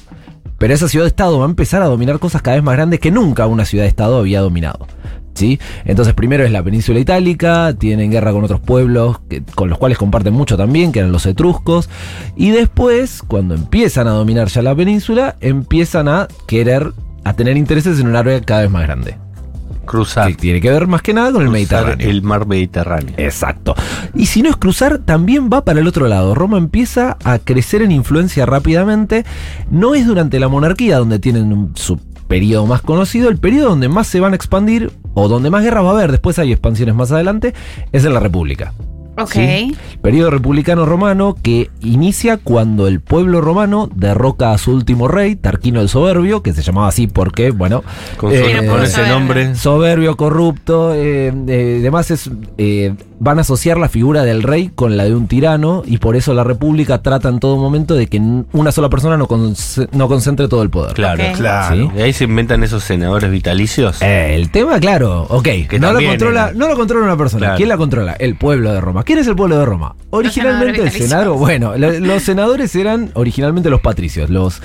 Pero 0.57 0.73
esa 0.73 0.89
ciudad-estado 0.89 1.39
va 1.39 1.45
a 1.45 1.49
empezar 1.49 1.81
a 1.81 1.85
dominar 1.85 2.19
cosas 2.19 2.41
cada 2.41 2.57
vez 2.57 2.63
más 2.65 2.75
grandes 2.75 2.99
que 2.99 3.11
nunca 3.11 3.47
una 3.47 3.63
ciudad-estado 3.63 4.17
había 4.17 4.41
dominado. 4.41 4.87
¿Sí? 5.35 5.57
Entonces 5.85 6.13
primero 6.13 6.43
es 6.43 6.51
la 6.51 6.61
península 6.61 6.99
itálica, 6.99 7.73
tienen 7.73 8.11
guerra 8.11 8.33
con 8.33 8.43
otros 8.43 8.59
pueblos 8.59 9.19
que- 9.29 9.41
con 9.55 9.69
los 9.69 9.77
cuales 9.77 9.97
comparten 9.97 10.33
mucho 10.33 10.57
también, 10.57 10.91
que 10.91 10.99
eran 10.99 11.11
los 11.13 11.25
etruscos, 11.25 11.89
y 12.35 12.49
después, 12.49 13.21
cuando 13.25 13.55
empiezan 13.55 14.07
a 14.07 14.11
dominar 14.11 14.49
ya 14.49 14.61
la 14.61 14.75
península, 14.75 15.37
empiezan 15.39 16.09
a 16.09 16.27
querer, 16.45 16.91
a 17.23 17.33
tener 17.33 17.55
intereses 17.55 17.99
en 17.99 18.07
un 18.07 18.15
área 18.17 18.41
cada 18.41 18.61
vez 18.61 18.71
más 18.71 18.83
grande. 18.83 19.15
Cruzar. 19.85 20.27
Que 20.27 20.35
tiene 20.35 20.61
que 20.61 20.69
ver 20.69 20.85
más 20.85 21.01
que 21.01 21.15
nada 21.15 21.31
con 21.31 21.41
el 21.41 21.49
Mediterráneo. 21.49 22.07
El 22.07 22.21
mar 22.21 22.45
Mediterráneo. 22.45 23.15
Exacto. 23.17 23.73
Y 24.13 24.27
si 24.27 24.43
no 24.43 24.49
es 24.49 24.55
cruzar, 24.55 24.99
también 24.99 25.49
va 25.51 25.65
para 25.65 25.79
el 25.79 25.87
otro 25.87 26.07
lado. 26.07 26.35
Roma 26.35 26.59
empieza 26.59 27.17
a 27.23 27.39
crecer 27.39 27.81
en 27.81 27.91
influencia 27.91 28.45
rápidamente. 28.45 29.25
No 29.71 29.95
es 29.95 30.05
durante 30.05 30.39
la 30.39 30.47
monarquía 30.47 30.99
donde 30.99 31.17
tienen 31.17 31.51
un- 31.51 31.71
su 31.75 31.97
periodo 32.29 32.65
más 32.65 32.81
conocido. 32.81 33.27
El 33.27 33.37
periodo 33.37 33.69
donde 33.71 33.89
más 33.89 34.07
se 34.07 34.21
van 34.21 34.31
a 34.31 34.35
expandir 34.37 34.93
o 35.15 35.27
donde 35.27 35.49
más 35.49 35.63
guerras 35.63 35.83
va 35.83 35.89
a 35.89 35.93
haber, 35.93 36.11
después 36.11 36.39
hay 36.39 36.53
expansiones 36.53 36.95
más 36.95 37.11
adelante, 37.11 37.53
es 37.91 38.05
en 38.05 38.13
la 38.13 38.21
República. 38.21 38.73
Ok. 39.21 39.31
¿sí? 39.31 39.75
Periodo 40.01 40.29
republicano 40.29 40.85
romano 40.85 41.35
que 41.41 41.69
inicia 41.81 42.37
cuando 42.37 42.87
el 42.87 43.01
pueblo 43.01 43.41
romano 43.41 43.89
derroca 43.93 44.51
a 44.53 44.57
su 44.57 44.71
último 44.71 45.07
rey, 45.07 45.35
Tarquino 45.35 45.81
el 45.81 45.89
Soberbio, 45.89 46.41
que 46.41 46.53
se 46.53 46.61
llamaba 46.61 46.87
así 46.87 47.07
porque, 47.07 47.51
bueno, 47.51 47.83
Con, 48.17 48.31
eh, 48.33 48.65
con 48.67 48.81
ese 48.83 48.93
Soberbio. 48.93 49.13
nombre. 49.19 49.55
soberbio, 49.55 50.15
corrupto, 50.17 50.93
eh, 50.93 51.33
eh, 51.47 51.79
demás 51.81 52.11
es, 52.11 52.29
eh, 52.57 52.93
van 53.19 53.37
a 53.37 53.41
asociar 53.41 53.77
la 53.77 53.89
figura 53.89 54.23
del 54.23 54.43
rey 54.43 54.71
con 54.73 54.95
la 54.95 55.03
de 55.03 55.13
un 55.13 55.27
tirano 55.27 55.83
y 55.85 55.97
por 55.97 56.15
eso 56.15 56.33
la 56.33 56.43
república 56.45 57.01
trata 57.01 57.27
en 57.27 57.39
todo 57.39 57.57
momento 57.57 57.95
de 57.95 58.07
que 58.07 58.21
una 58.53 58.71
sola 58.71 58.89
persona 58.89 59.17
no, 59.17 59.27
conce- 59.27 59.89
no 59.91 60.07
concentre 60.07 60.47
todo 60.47 60.63
el 60.63 60.69
poder. 60.69 60.93
Claro. 60.93 61.23
Claro. 61.35 61.75
Sí. 61.75 61.89
Y 61.97 62.01
ahí 62.01 62.13
se 62.13 62.23
inventan 62.23 62.63
esos 62.63 62.83
senadores 62.83 63.29
vitalicios. 63.29 64.01
Eh, 64.01 64.35
el 64.35 64.49
tema, 64.51 64.79
claro, 64.79 65.23
ok, 65.29 65.43
Que 65.69 65.79
no 65.79 65.91
lo, 65.91 65.99
controla, 66.01 66.43
era- 66.49 66.53
no 66.53 66.67
lo 66.69 66.75
controla 66.75 67.05
una 67.05 67.17
persona. 67.17 67.39
Claro. 67.41 67.57
¿Quién 67.57 67.69
la 67.69 67.77
controla? 67.77 68.13
El 68.13 68.35
pueblo 68.37 68.71
de 68.71 68.79
Roma. 68.79 69.03
¿Quién 69.09 69.17
es 69.17 69.25
el 69.25 69.35
pueblo 69.35 69.57
de 69.57 69.65
Roma? 69.65 69.95
Originalmente 70.11 70.81
el 70.83 70.91
Senado, 71.09 71.33
bueno, 71.33 71.75
lo- 71.77 71.99
los 71.99 72.21
senadores 72.21 72.75
eran 72.75 73.09
originalmente 73.15 73.71
los 73.71 73.81
patricios, 73.81 74.29
los 74.29 74.61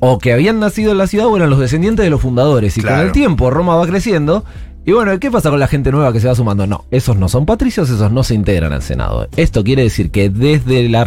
o 0.00 0.18
que 0.18 0.32
habían 0.32 0.58
nacido 0.58 0.90
en 0.90 0.98
la 0.98 1.06
ciudad 1.06 1.28
o 1.28 1.36
eran 1.36 1.48
los 1.48 1.60
descendientes 1.60 2.02
de 2.02 2.10
los 2.10 2.20
fundadores. 2.20 2.76
Y 2.76 2.80
con 2.80 2.90
el 3.06 3.12
tiempo 3.12 3.50
Roma 3.50 3.76
va 3.76 3.86
creciendo. 3.86 4.44
Y 4.84 4.90
bueno, 4.90 5.16
¿qué 5.20 5.30
pasa 5.30 5.48
con 5.48 5.60
la 5.60 5.68
gente 5.68 5.92
nueva 5.92 6.12
que 6.12 6.18
se 6.18 6.26
va 6.26 6.34
sumando? 6.34 6.66
No, 6.66 6.86
esos 6.90 7.16
no 7.16 7.28
son 7.28 7.46
patricios, 7.46 7.88
esos 7.88 8.10
no 8.10 8.24
se 8.24 8.34
integran 8.34 8.72
al 8.72 8.82
Senado. 8.82 9.28
Esto 9.36 9.62
quiere 9.62 9.82
decir 9.84 10.10
que 10.10 10.28
desde 10.28 10.88
la 10.88 11.04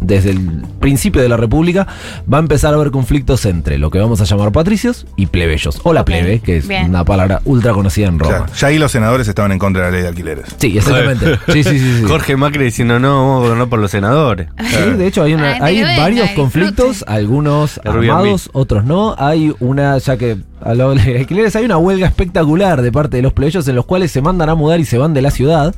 desde 0.00 0.30
el 0.30 0.62
principio 0.80 1.20
de 1.22 1.28
la 1.28 1.36
República 1.36 1.86
va 2.32 2.38
a 2.38 2.40
empezar 2.40 2.72
a 2.72 2.76
haber 2.76 2.90
conflictos 2.90 3.44
entre 3.46 3.78
lo 3.78 3.90
que 3.90 3.98
vamos 3.98 4.20
a 4.20 4.24
llamar 4.24 4.52
patricios 4.52 5.06
y 5.16 5.26
plebeyos. 5.26 5.80
O 5.82 5.92
la 5.92 6.04
plebe, 6.04 6.40
que 6.40 6.58
es 6.58 6.68
bien. 6.68 6.90
una 6.90 7.04
palabra 7.04 7.40
ultra 7.44 7.72
conocida 7.72 8.08
en 8.08 8.18
Roma. 8.18 8.36
Claro, 8.36 8.52
Ya 8.56 8.68
ahí 8.68 8.78
los 8.78 8.92
senadores 8.92 9.28
estaban 9.28 9.52
en 9.52 9.58
contra 9.58 9.84
de 9.86 9.88
la 9.90 9.92
ley 9.92 10.02
de 10.02 10.08
alquileres. 10.08 10.44
Sí, 10.58 10.76
exactamente. 10.78 11.38
Sí, 11.52 11.64
sí, 11.64 11.78
sí. 11.78 11.98
sí. 12.00 12.04
Jorge 12.06 12.36
Macri 12.36 12.64
diciendo 12.64 12.98
no, 12.98 13.20
vamos 13.20 13.36
a 13.36 13.44
gobernar 13.46 13.68
por 13.68 13.78
los 13.78 13.90
senadores. 13.90 14.48
Sí, 14.58 14.90
de 14.96 15.06
hecho 15.06 15.22
hay, 15.22 15.34
una, 15.34 15.52
Ay, 15.54 15.78
hay 15.78 15.82
venga, 15.82 16.02
varios 16.02 16.30
conflictos, 16.30 17.04
algunos 17.06 17.80
armados, 17.84 18.50
otros 18.52 18.84
no. 18.84 19.14
Hay 19.18 19.52
una, 19.60 19.98
ya 19.98 20.16
que 20.16 20.36
hablaba 20.60 20.94
de 20.94 21.18
alquileres, 21.20 21.56
hay 21.56 21.64
una 21.64 21.78
huelga 21.78 22.06
espectacular 22.06 22.82
de 22.82 22.92
parte 22.92 23.16
de 23.16 23.22
los 23.22 23.32
plebeyos 23.32 23.66
en 23.68 23.76
los 23.76 23.86
cuales 23.86 24.10
se 24.10 24.20
mandan 24.20 24.48
a 24.48 24.54
mudar 24.54 24.78
y 24.80 24.84
se 24.84 24.98
van 24.98 25.14
de 25.14 25.22
la 25.22 25.30
ciudad. 25.30 25.74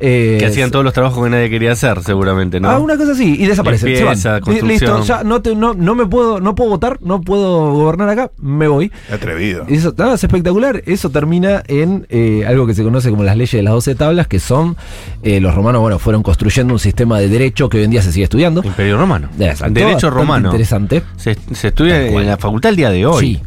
Eh, 0.00 0.36
Que 0.40 0.46
hacían 0.46 0.70
todos 0.70 0.84
los 0.84 0.92
trabajos 0.92 1.22
que 1.22 1.30
nadie 1.30 1.48
quería 1.48 1.72
hacer, 1.72 2.02
seguramente, 2.02 2.58
¿no? 2.60 2.68
Ah, 2.68 2.78
una 2.78 2.96
cosa 2.96 3.12
así, 3.12 3.36
y 3.44 3.48
desaparecen. 3.48 3.88
se 3.96 4.04
van. 4.04 4.14
Limpieza, 4.14 4.34
Li- 4.36 4.40
construcción. 4.42 4.98
Listo, 4.98 5.04
ya 5.04 5.24
no, 5.24 5.42
te- 5.42 5.54
no, 5.54 5.74
no 5.74 5.94
me 5.94 6.06
puedo, 6.06 6.40
no 6.40 6.54
puedo 6.54 6.70
votar, 6.70 6.98
no 7.02 7.20
puedo 7.20 7.72
gobernar 7.72 8.08
acá, 8.08 8.30
me 8.40 8.68
voy. 8.68 8.90
Atrevido. 9.12 9.64
Eso 9.68 9.94
nada, 9.96 10.14
es 10.14 10.24
espectacular. 10.24 10.82
Eso 10.86 11.10
termina 11.10 11.62
en 11.68 12.06
eh, 12.10 12.44
algo 12.46 12.66
que 12.66 12.74
se 12.74 12.82
conoce 12.82 13.10
como 13.10 13.22
las 13.24 13.36
leyes 13.36 13.52
de 13.52 13.62
las 13.62 13.72
12 13.74 13.94
tablas, 13.94 14.26
que 14.26 14.40
son 14.40 14.76
eh, 15.22 15.40
los 15.40 15.54
romanos, 15.54 15.80
bueno, 15.80 15.98
fueron 15.98 16.22
construyendo 16.22 16.72
un 16.74 16.80
sistema 16.80 17.18
de 17.18 17.28
derecho 17.28 17.68
que 17.68 17.78
hoy 17.78 17.84
en 17.84 17.90
día 17.90 18.02
se 18.02 18.12
sigue 18.12 18.24
estudiando. 18.24 18.62
Imperio 18.64 18.96
Romano. 18.98 19.28
Exacto, 19.38 19.74
Derecho 19.74 20.10
romano. 20.10 20.48
Interesante. 20.48 21.02
Se, 21.16 21.36
se 21.52 21.68
estudia 21.68 22.06
en 22.06 22.26
la 22.26 22.36
facultad 22.36 22.70
el 22.70 22.76
día 22.76 22.90
de 22.90 23.06
hoy. 23.06 23.20
Sí, 23.20 23.40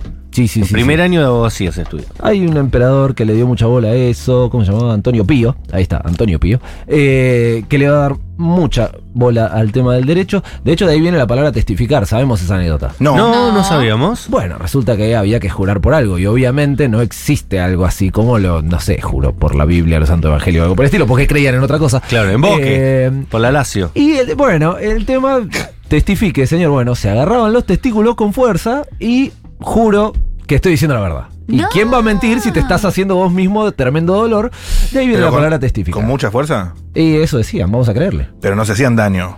sí, 0.47 0.61
sí. 0.61 0.63
Sí, 0.67 0.73
primer 0.73 0.97
sí. 0.99 1.03
año 1.03 1.19
de 1.21 1.25
abogacía 1.27 1.71
se 1.71 1.81
estudia. 1.81 2.05
Hay 2.21 2.45
un 2.45 2.57
emperador 2.57 3.15
que 3.15 3.25
le 3.25 3.33
dio 3.33 3.47
mucha 3.47 3.65
bola 3.65 3.89
a 3.89 3.95
eso, 3.95 4.49
¿cómo 4.51 4.63
se 4.65 4.71
llamaba? 4.71 4.93
Antonio 4.93 5.25
Pío. 5.25 5.55
Ahí 5.71 5.83
está, 5.83 6.01
Antonio 6.03 6.39
Pío. 6.39 6.59
eh, 6.87 7.63
que 7.69 7.77
le 7.77 7.89
va 7.89 7.97
a 7.97 7.99
dar 8.09 8.15
mucha 8.37 8.91
bola 9.13 9.47
al 9.47 9.71
tema 9.71 9.95
del 9.95 10.05
derecho. 10.05 10.43
De 10.63 10.71
hecho, 10.71 10.85
de 10.85 10.93
ahí 10.93 11.01
viene 11.01 11.17
la 11.17 11.25
palabra 11.25 11.51
testificar. 11.51 12.05
Sabemos 12.05 12.41
esa 12.41 12.55
anécdota. 12.55 12.93
No. 12.99 13.15
No, 13.17 13.51
no, 13.51 13.63
sabíamos. 13.63 14.27
Bueno, 14.29 14.57
resulta 14.59 14.95
que 14.95 15.15
había 15.15 15.39
que 15.39 15.49
jurar 15.49 15.81
por 15.81 15.93
algo 15.95 16.19
y 16.19 16.27
obviamente 16.27 16.87
no 16.87 17.01
existe 17.01 17.59
algo 17.59 17.85
así 17.85 18.11
como 18.11 18.37
lo, 18.37 18.61
no 18.61 18.79
sé, 18.79 19.01
juro 19.01 19.33
por 19.33 19.55
la 19.55 19.65
Biblia, 19.65 19.99
los 19.99 20.09
santos 20.09 20.29
evangelios 20.29 20.61
o 20.61 20.63
algo 20.65 20.75
por 20.75 20.83
el 20.85 20.87
estilo, 20.87 21.07
porque 21.07 21.25
creían 21.25 21.55
en 21.55 21.63
otra 21.63 21.79
cosa. 21.79 21.99
Claro, 22.01 22.29
en 22.29 22.41
Boque. 22.41 22.61
Eh, 22.63 23.11
por 23.29 23.41
la 23.41 23.51
Lazio. 23.51 23.89
y 23.95 24.11
el- 24.17 24.35
bueno, 24.35 24.77
el 24.77 25.05
tema, 25.07 25.39
testifique, 25.87 26.45
señor, 26.45 26.69
bueno, 26.71 26.93
se 26.95 27.09
agarraban 27.09 27.53
los 27.53 27.65
testículos 27.65 28.13
con 28.15 28.33
fuerza 28.33 28.83
y 28.99 29.31
juro 29.59 30.13
que 30.47 30.55
estoy 30.55 30.71
diciendo 30.71 30.95
la 30.95 31.01
verdad. 31.01 31.25
¿Y 31.47 31.57
No. 31.57 31.69
quién 31.71 31.91
va 31.93 31.97
a 31.97 32.01
mentir 32.01 32.39
si 32.41 32.51
te 32.51 32.59
estás 32.59 32.83
haciendo 32.85 33.15
vos 33.15 33.31
mismo 33.31 33.71
tremendo 33.71 34.13
dolor? 34.15 34.51
De 34.91 34.99
ahí 34.99 35.05
viene 35.05 35.13
Pero 35.15 35.25
la 35.25 35.29
con- 35.31 35.37
palabra 35.39 35.59
testificar. 35.59 35.93
Con 36.01 36.05
mucha 36.09 36.31
fuerza, 36.31 36.73
Y 36.95 37.15
eso 37.17 37.37
decían, 37.37 37.71
vamos 37.71 37.87
a 37.89 37.93
creerle. 37.93 38.29
pero 38.41 38.55
no 38.55 38.65
se 38.65 38.71
hacían 38.73 38.95
daño. 38.95 39.37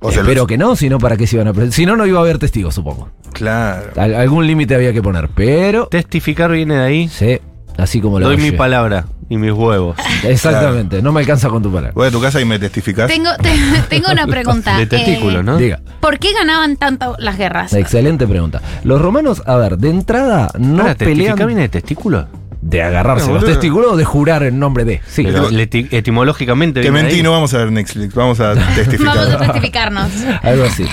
O 0.00 0.10
Espero 0.10 0.34
los- 0.34 0.46
que 0.46 0.58
no, 0.58 0.76
si 0.76 0.88
no, 0.88 0.98
¿para 0.98 1.16
qué 1.16 1.26
se 1.26 1.36
iban 1.36 1.48
a 1.48 1.70
Si 1.72 1.84
no, 1.84 1.96
no 1.96 2.06
iba 2.06 2.18
a 2.18 2.22
haber 2.22 2.38
testigos, 2.38 2.74
supongo. 2.74 3.08
Claro. 3.32 3.90
Al- 3.96 4.14
algún 4.14 4.46
límite 4.46 4.74
había 4.76 4.92
que 4.92 5.02
poner, 5.02 5.28
pero... 5.34 5.86
Testificar 5.88 6.52
viene 6.52 6.74
de 6.76 6.84
ahí. 6.84 7.08
Sí, 7.08 7.38
así 7.78 8.00
como 8.00 8.20
lo 8.20 8.26
Doy 8.26 8.36
oye. 8.36 8.50
mi 8.50 8.56
palabra 8.56 9.06
y 9.30 9.36
mis 9.38 9.52
huevos. 9.52 9.96
Exactamente, 10.24 11.00
no 11.02 11.12
me 11.12 11.20
alcanza 11.20 11.48
con 11.48 11.62
tu 11.62 11.70
palabra. 11.70 11.92
Voy 11.94 12.08
a 12.08 12.10
tu 12.10 12.20
casa 12.20 12.40
y 12.40 12.44
me 12.44 12.58
testificás. 12.58 13.08
Tengo, 13.08 13.30
te- 13.42 13.82
tengo 13.88 14.10
una 14.12 14.26
pregunta. 14.26 14.76
De 14.76 14.86
testículo, 14.86 15.40
Eh, 15.40 15.42
¿no? 15.42 15.56
Diga. 15.56 15.80
¿Por 16.00 16.18
qué 16.18 16.32
ganaban 16.32 16.76
tanto 16.76 17.16
las 17.18 17.38
guerras? 17.38 17.72
Excelente 17.72 18.26
pregunta. 18.26 18.60
Los 18.84 19.00
romanos, 19.00 19.42
a 19.46 19.56
ver, 19.56 19.78
de 19.78 19.90
entrada 19.90 20.50
no 20.58 20.82
Ahora, 20.82 20.94
¿testificar 20.94 21.34
pelean 21.34 21.46
viene 21.46 21.62
de 21.62 21.68
testículo? 21.68 22.26
De 22.68 22.82
agarrarse 22.82 23.26
No, 23.28 23.34
los 23.34 23.42
boludo. 23.42 23.54
testículos 23.58 23.92
o 23.92 23.96
de 23.96 24.04
jurar 24.04 24.42
en 24.42 24.58
nombre 24.58 24.84
de. 24.84 25.00
Sí. 25.08 25.22
Pero 25.24 25.48
eti- 25.50 25.88
etimológicamente 25.90 26.80
Que 26.82 26.90
mentí, 26.90 27.16
ahí. 27.16 27.22
no 27.22 27.32
vamos 27.32 27.54
a 27.54 27.58
ver 27.58 27.72
Netflix, 27.72 28.14
vamos 28.14 28.40
a 28.40 28.48
Vamos 28.54 28.64
a 28.68 28.74
testificar. 28.74 29.38
testificarnos. 29.38 30.10
Algo 30.42 30.64
así. 30.64 30.84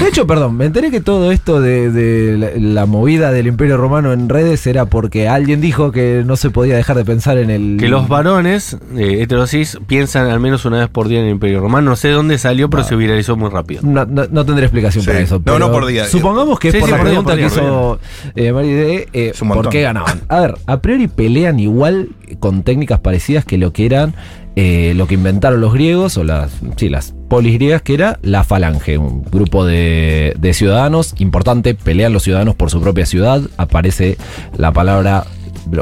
De 0.00 0.08
hecho, 0.08 0.26
perdón, 0.26 0.56
me 0.56 0.66
enteré 0.66 0.90
que 0.90 1.00
todo 1.00 1.32
esto 1.32 1.60
de, 1.60 1.90
de 1.90 2.36
la, 2.38 2.48
la 2.82 2.86
movida 2.86 3.30
del 3.32 3.46
Imperio 3.46 3.76
Romano 3.76 4.12
en 4.12 4.28
redes 4.28 4.66
era 4.66 4.84
porque 4.86 5.28
alguien 5.28 5.60
dijo 5.60 5.92
que 5.92 6.22
no 6.26 6.36
se 6.36 6.50
podía 6.50 6.76
dejar 6.76 6.96
de 6.96 7.04
pensar 7.04 7.38
en 7.38 7.50
el. 7.50 7.76
Que 7.78 7.88
los 7.88 8.06
varones 8.08 8.76
eh, 8.96 9.18
heterosis 9.22 9.78
piensan 9.86 10.28
al 10.30 10.40
menos 10.40 10.64
una 10.64 10.78
vez 10.80 10.88
por 10.88 11.08
día 11.08 11.20
en 11.20 11.26
el 11.26 11.30
Imperio 11.32 11.60
Romano. 11.60 11.90
No 11.90 11.96
sé 11.96 12.08
de 12.08 12.14
dónde 12.14 12.36
salió, 12.38 12.68
pero 12.68 12.84
se 12.84 12.96
viralizó 12.96 13.36
muy 13.36 13.48
rápido. 13.50 13.80
No, 13.82 14.04
no- 14.04 14.26
no 14.30 14.44
tendré 14.44 14.66
explicación 14.66 15.02
Sí. 15.04 15.08
para 15.08 15.20
eso. 15.20 15.36
No, 15.36 15.42
pero 15.44 15.58
no 15.58 15.70
por 15.72 15.86
día, 15.86 16.04
Supongamos 16.06 16.58
que 16.58 16.68
es 16.68 16.74
Sí, 16.74 16.80
por 16.80 16.88
sí, 16.88 16.92
la 16.92 16.98
por 16.98 17.06
día, 17.08 17.18
pregunta 17.22 17.30
por 17.32 17.38
día, 17.38 17.48
que 17.48 17.54
hizo 17.54 17.98
eh, 18.36 18.52
Mari 18.52 18.72
de 18.72 19.08
eh, 19.12 19.30
Es 19.34 19.38
por 19.40 19.68
qué 19.68 19.82
ganaban. 19.82 20.20
A 20.28 20.40
ver, 20.40 20.54
a 20.66 20.78
priori 20.80 21.08
pelean 21.16 21.60
igual 21.60 22.10
con 22.40 22.62
técnicas 22.62 23.00
parecidas 23.00 23.44
que 23.44 23.58
lo 23.58 23.72
que 23.72 23.86
eran 23.86 24.14
eh, 24.56 24.92
lo 24.94 25.08
que 25.08 25.14
inventaron 25.14 25.60
los 25.60 25.72
griegos 25.72 26.16
o 26.16 26.22
las, 26.22 26.52
sí, 26.76 26.88
las 26.88 27.12
polis 27.28 27.54
griegas, 27.54 27.82
que 27.82 27.94
era 27.94 28.20
la 28.22 28.44
falange, 28.44 28.98
un 28.98 29.24
grupo 29.24 29.66
de, 29.66 30.36
de 30.38 30.54
ciudadanos 30.54 31.14
importante, 31.18 31.74
pelean 31.74 32.12
los 32.12 32.22
ciudadanos 32.22 32.54
por 32.54 32.70
su 32.70 32.80
propia 32.80 33.04
ciudad, 33.04 33.42
aparece 33.56 34.16
la 34.56 34.72
palabra 34.72 35.24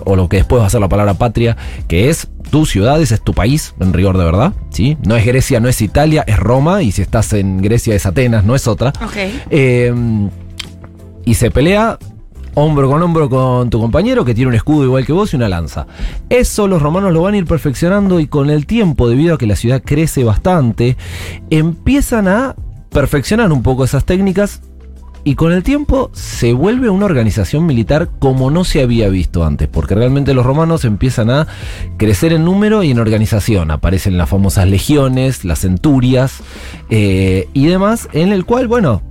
o 0.04 0.16
lo 0.16 0.28
que 0.30 0.38
después 0.38 0.62
va 0.62 0.66
a 0.66 0.70
ser 0.70 0.80
la 0.80 0.88
palabra 0.88 1.14
patria, 1.14 1.58
que 1.86 2.08
es 2.08 2.28
tu 2.50 2.64
ciudad, 2.64 3.00
ese 3.02 3.16
es 3.16 3.22
tu 3.22 3.34
país, 3.34 3.74
en 3.78 3.92
rigor 3.92 4.16
de 4.16 4.24
verdad, 4.24 4.54
¿sí? 4.70 4.96
No 5.06 5.16
es 5.16 5.26
Grecia, 5.26 5.60
no 5.60 5.68
es 5.68 5.82
Italia, 5.82 6.24
es 6.26 6.38
Roma, 6.38 6.82
y 6.82 6.92
si 6.92 7.02
estás 7.02 7.32
en 7.34 7.60
Grecia 7.60 7.94
es 7.94 8.06
Atenas, 8.06 8.44
no 8.44 8.54
es 8.54 8.66
otra. 8.68 8.94
Ok. 9.04 9.16
Eh, 9.50 9.92
y 11.24 11.34
se 11.34 11.50
pelea 11.50 11.98
hombro 12.54 12.88
con 12.88 13.02
hombro 13.02 13.28
con 13.28 13.70
tu 13.70 13.80
compañero 13.80 14.24
que 14.24 14.34
tiene 14.34 14.48
un 14.48 14.54
escudo 14.54 14.84
igual 14.84 15.06
que 15.06 15.12
vos 15.12 15.32
y 15.32 15.36
una 15.36 15.48
lanza. 15.48 15.86
Eso 16.28 16.68
los 16.68 16.82
romanos 16.82 17.12
lo 17.12 17.22
van 17.22 17.34
a 17.34 17.38
ir 17.38 17.46
perfeccionando 17.46 18.20
y 18.20 18.26
con 18.26 18.50
el 18.50 18.66
tiempo, 18.66 19.08
debido 19.08 19.34
a 19.34 19.38
que 19.38 19.46
la 19.46 19.56
ciudad 19.56 19.82
crece 19.84 20.24
bastante, 20.24 20.96
empiezan 21.50 22.28
a 22.28 22.56
perfeccionar 22.90 23.52
un 23.52 23.62
poco 23.62 23.84
esas 23.84 24.04
técnicas 24.04 24.60
y 25.24 25.36
con 25.36 25.52
el 25.52 25.62
tiempo 25.62 26.10
se 26.12 26.52
vuelve 26.52 26.90
una 26.90 27.06
organización 27.06 27.64
militar 27.64 28.10
como 28.18 28.50
no 28.50 28.64
se 28.64 28.82
había 28.82 29.08
visto 29.08 29.44
antes, 29.44 29.68
porque 29.68 29.94
realmente 29.94 30.34
los 30.34 30.44
romanos 30.44 30.84
empiezan 30.84 31.30
a 31.30 31.46
crecer 31.96 32.32
en 32.32 32.44
número 32.44 32.82
y 32.82 32.90
en 32.90 32.98
organización. 32.98 33.70
Aparecen 33.70 34.18
las 34.18 34.28
famosas 34.28 34.66
legiones, 34.66 35.44
las 35.44 35.60
centurias 35.60 36.40
eh, 36.90 37.48
y 37.52 37.66
demás, 37.66 38.08
en 38.12 38.32
el 38.32 38.44
cual, 38.44 38.66
bueno, 38.66 39.02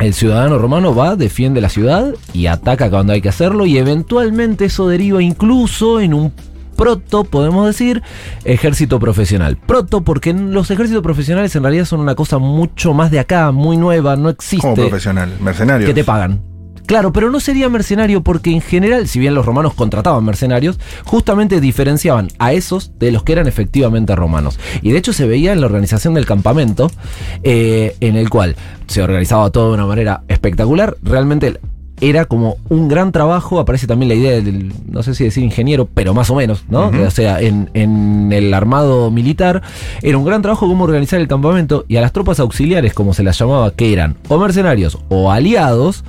el 0.00 0.14
ciudadano 0.14 0.58
romano 0.58 0.94
va, 0.94 1.16
defiende 1.16 1.60
la 1.60 1.68
ciudad 1.68 2.14
y 2.32 2.46
ataca 2.46 2.90
cuando 2.90 3.12
hay 3.12 3.20
que 3.20 3.28
hacerlo 3.28 3.66
y 3.66 3.78
eventualmente 3.78 4.64
eso 4.64 4.88
deriva 4.88 5.22
incluso 5.22 6.00
en 6.00 6.14
un 6.14 6.32
proto, 6.76 7.24
podemos 7.24 7.66
decir, 7.66 8.02
ejército 8.44 8.98
profesional. 8.98 9.58
Proto 9.58 10.00
porque 10.00 10.32
los 10.32 10.70
ejércitos 10.70 11.02
profesionales 11.02 11.54
en 11.54 11.62
realidad 11.62 11.84
son 11.84 12.00
una 12.00 12.14
cosa 12.14 12.38
mucho 12.38 12.94
más 12.94 13.10
de 13.10 13.18
acá, 13.18 13.52
muy 13.52 13.76
nueva, 13.76 14.16
no 14.16 14.30
existe. 14.30 14.62
Como 14.62 14.74
profesional, 14.76 15.36
mercenario. 15.40 15.86
Que 15.86 15.94
te 15.94 16.04
pagan. 16.04 16.49
Claro, 16.86 17.12
pero 17.12 17.30
no 17.30 17.40
sería 17.40 17.68
mercenario 17.68 18.22
porque 18.22 18.50
en 18.50 18.60
general, 18.60 19.06
si 19.08 19.18
bien 19.18 19.34
los 19.34 19.46
romanos 19.46 19.74
contrataban 19.74 20.24
mercenarios, 20.24 20.78
justamente 21.04 21.60
diferenciaban 21.60 22.28
a 22.38 22.52
esos 22.52 22.92
de 22.98 23.12
los 23.12 23.22
que 23.22 23.32
eran 23.32 23.46
efectivamente 23.46 24.16
romanos. 24.16 24.58
Y 24.82 24.92
de 24.92 24.98
hecho 24.98 25.12
se 25.12 25.26
veía 25.26 25.52
en 25.52 25.60
la 25.60 25.66
organización 25.66 26.14
del 26.14 26.26
campamento, 26.26 26.90
eh, 27.42 27.96
en 28.00 28.16
el 28.16 28.28
cual 28.30 28.56
se 28.86 29.02
organizaba 29.02 29.50
todo 29.50 29.68
de 29.68 29.74
una 29.74 29.86
manera 29.86 30.22
espectacular. 30.28 30.96
Realmente 31.02 31.60
era 32.00 32.24
como 32.24 32.56
un 32.68 32.88
gran 32.88 33.12
trabajo, 33.12 33.60
aparece 33.60 33.86
también 33.86 34.08
la 34.08 34.14
idea 34.14 34.40
del, 34.40 34.72
no 34.88 35.02
sé 35.02 35.14
si 35.14 35.24
decir 35.24 35.44
ingeniero, 35.44 35.86
pero 35.92 36.14
más 36.14 36.30
o 36.30 36.34
menos, 36.34 36.64
¿no? 36.68 36.88
O 36.88 37.10
sea, 37.10 37.40
en, 37.40 37.70
en 37.74 38.32
el 38.32 38.52
armado 38.54 39.10
militar 39.10 39.62
era 40.02 40.16
un 40.16 40.24
gran 40.24 40.40
trabajo 40.40 40.66
cómo 40.66 40.84
organizar 40.84 41.20
el 41.20 41.28
campamento 41.28 41.84
y 41.88 41.96
a 41.96 42.00
las 42.00 42.12
tropas 42.12 42.40
auxiliares, 42.40 42.94
como 42.94 43.12
se 43.12 43.22
las 43.22 43.38
llamaba, 43.38 43.70
que 43.72 43.92
eran 43.92 44.16
o 44.28 44.38
mercenarios 44.38 44.98
o 45.08 45.30
aliados, 45.30 46.04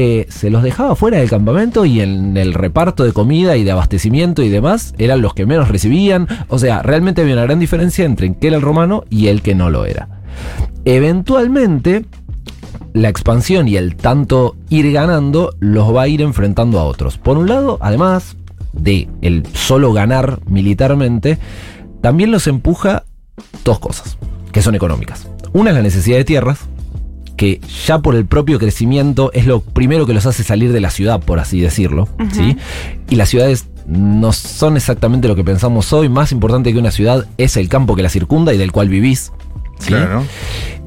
eh, 0.00 0.26
se 0.28 0.48
los 0.48 0.62
dejaba 0.62 0.94
fuera 0.94 1.18
del 1.18 1.28
campamento 1.28 1.84
y 1.84 2.00
en 2.00 2.36
el 2.36 2.54
reparto 2.54 3.02
de 3.02 3.12
comida 3.12 3.56
y 3.56 3.64
de 3.64 3.72
abastecimiento 3.72 4.44
y 4.44 4.48
demás 4.48 4.94
eran 4.96 5.22
los 5.22 5.34
que 5.34 5.44
menos 5.44 5.66
recibían. 5.66 6.28
O 6.46 6.60
sea, 6.60 6.82
realmente 6.82 7.20
había 7.20 7.34
una 7.34 7.42
gran 7.42 7.58
diferencia 7.58 8.04
entre 8.04 8.28
el 8.28 8.36
que 8.36 8.46
era 8.46 8.54
el 8.58 8.62
romano 8.62 9.02
y 9.10 9.26
el 9.26 9.42
que 9.42 9.56
no 9.56 9.70
lo 9.70 9.86
era. 9.86 10.20
Eventualmente, 10.84 12.04
la 12.92 13.08
expansión 13.08 13.66
y 13.66 13.76
el 13.76 13.96
tanto 13.96 14.54
ir 14.68 14.92
ganando 14.92 15.56
los 15.58 15.92
va 15.92 16.02
a 16.02 16.08
ir 16.08 16.22
enfrentando 16.22 16.78
a 16.78 16.84
otros. 16.84 17.18
Por 17.18 17.36
un 17.36 17.48
lado, 17.48 17.78
además 17.80 18.36
de 18.72 19.08
el 19.20 19.44
solo 19.52 19.92
ganar 19.92 20.38
militarmente, 20.46 21.40
también 22.02 22.30
los 22.30 22.46
empuja 22.46 23.02
dos 23.64 23.80
cosas, 23.80 24.16
que 24.52 24.62
son 24.62 24.76
económicas. 24.76 25.26
Una 25.52 25.70
es 25.70 25.76
la 25.76 25.82
necesidad 25.82 26.18
de 26.18 26.24
tierras, 26.24 26.68
que 27.38 27.60
ya 27.86 28.00
por 28.00 28.16
el 28.16 28.26
propio 28.26 28.58
crecimiento 28.58 29.30
es 29.32 29.46
lo 29.46 29.60
primero 29.60 30.06
que 30.06 30.12
los 30.12 30.26
hace 30.26 30.42
salir 30.42 30.72
de 30.72 30.80
la 30.80 30.90
ciudad, 30.90 31.20
por 31.20 31.38
así 31.38 31.60
decirlo. 31.60 32.08
¿sí? 32.32 32.56
Y 33.08 33.14
las 33.14 33.28
ciudades 33.28 33.68
no 33.86 34.32
son 34.32 34.76
exactamente 34.76 35.28
lo 35.28 35.36
que 35.36 35.44
pensamos 35.44 35.92
hoy. 35.92 36.08
Más 36.08 36.32
importante 36.32 36.72
que 36.72 36.78
una 36.80 36.90
ciudad 36.90 37.26
es 37.38 37.56
el 37.56 37.68
campo 37.68 37.94
que 37.94 38.02
la 38.02 38.08
circunda 38.08 38.52
y 38.52 38.58
del 38.58 38.72
cual 38.72 38.88
vivís. 38.88 39.32
¿sí? 39.78 39.86
Claro. 39.86 40.24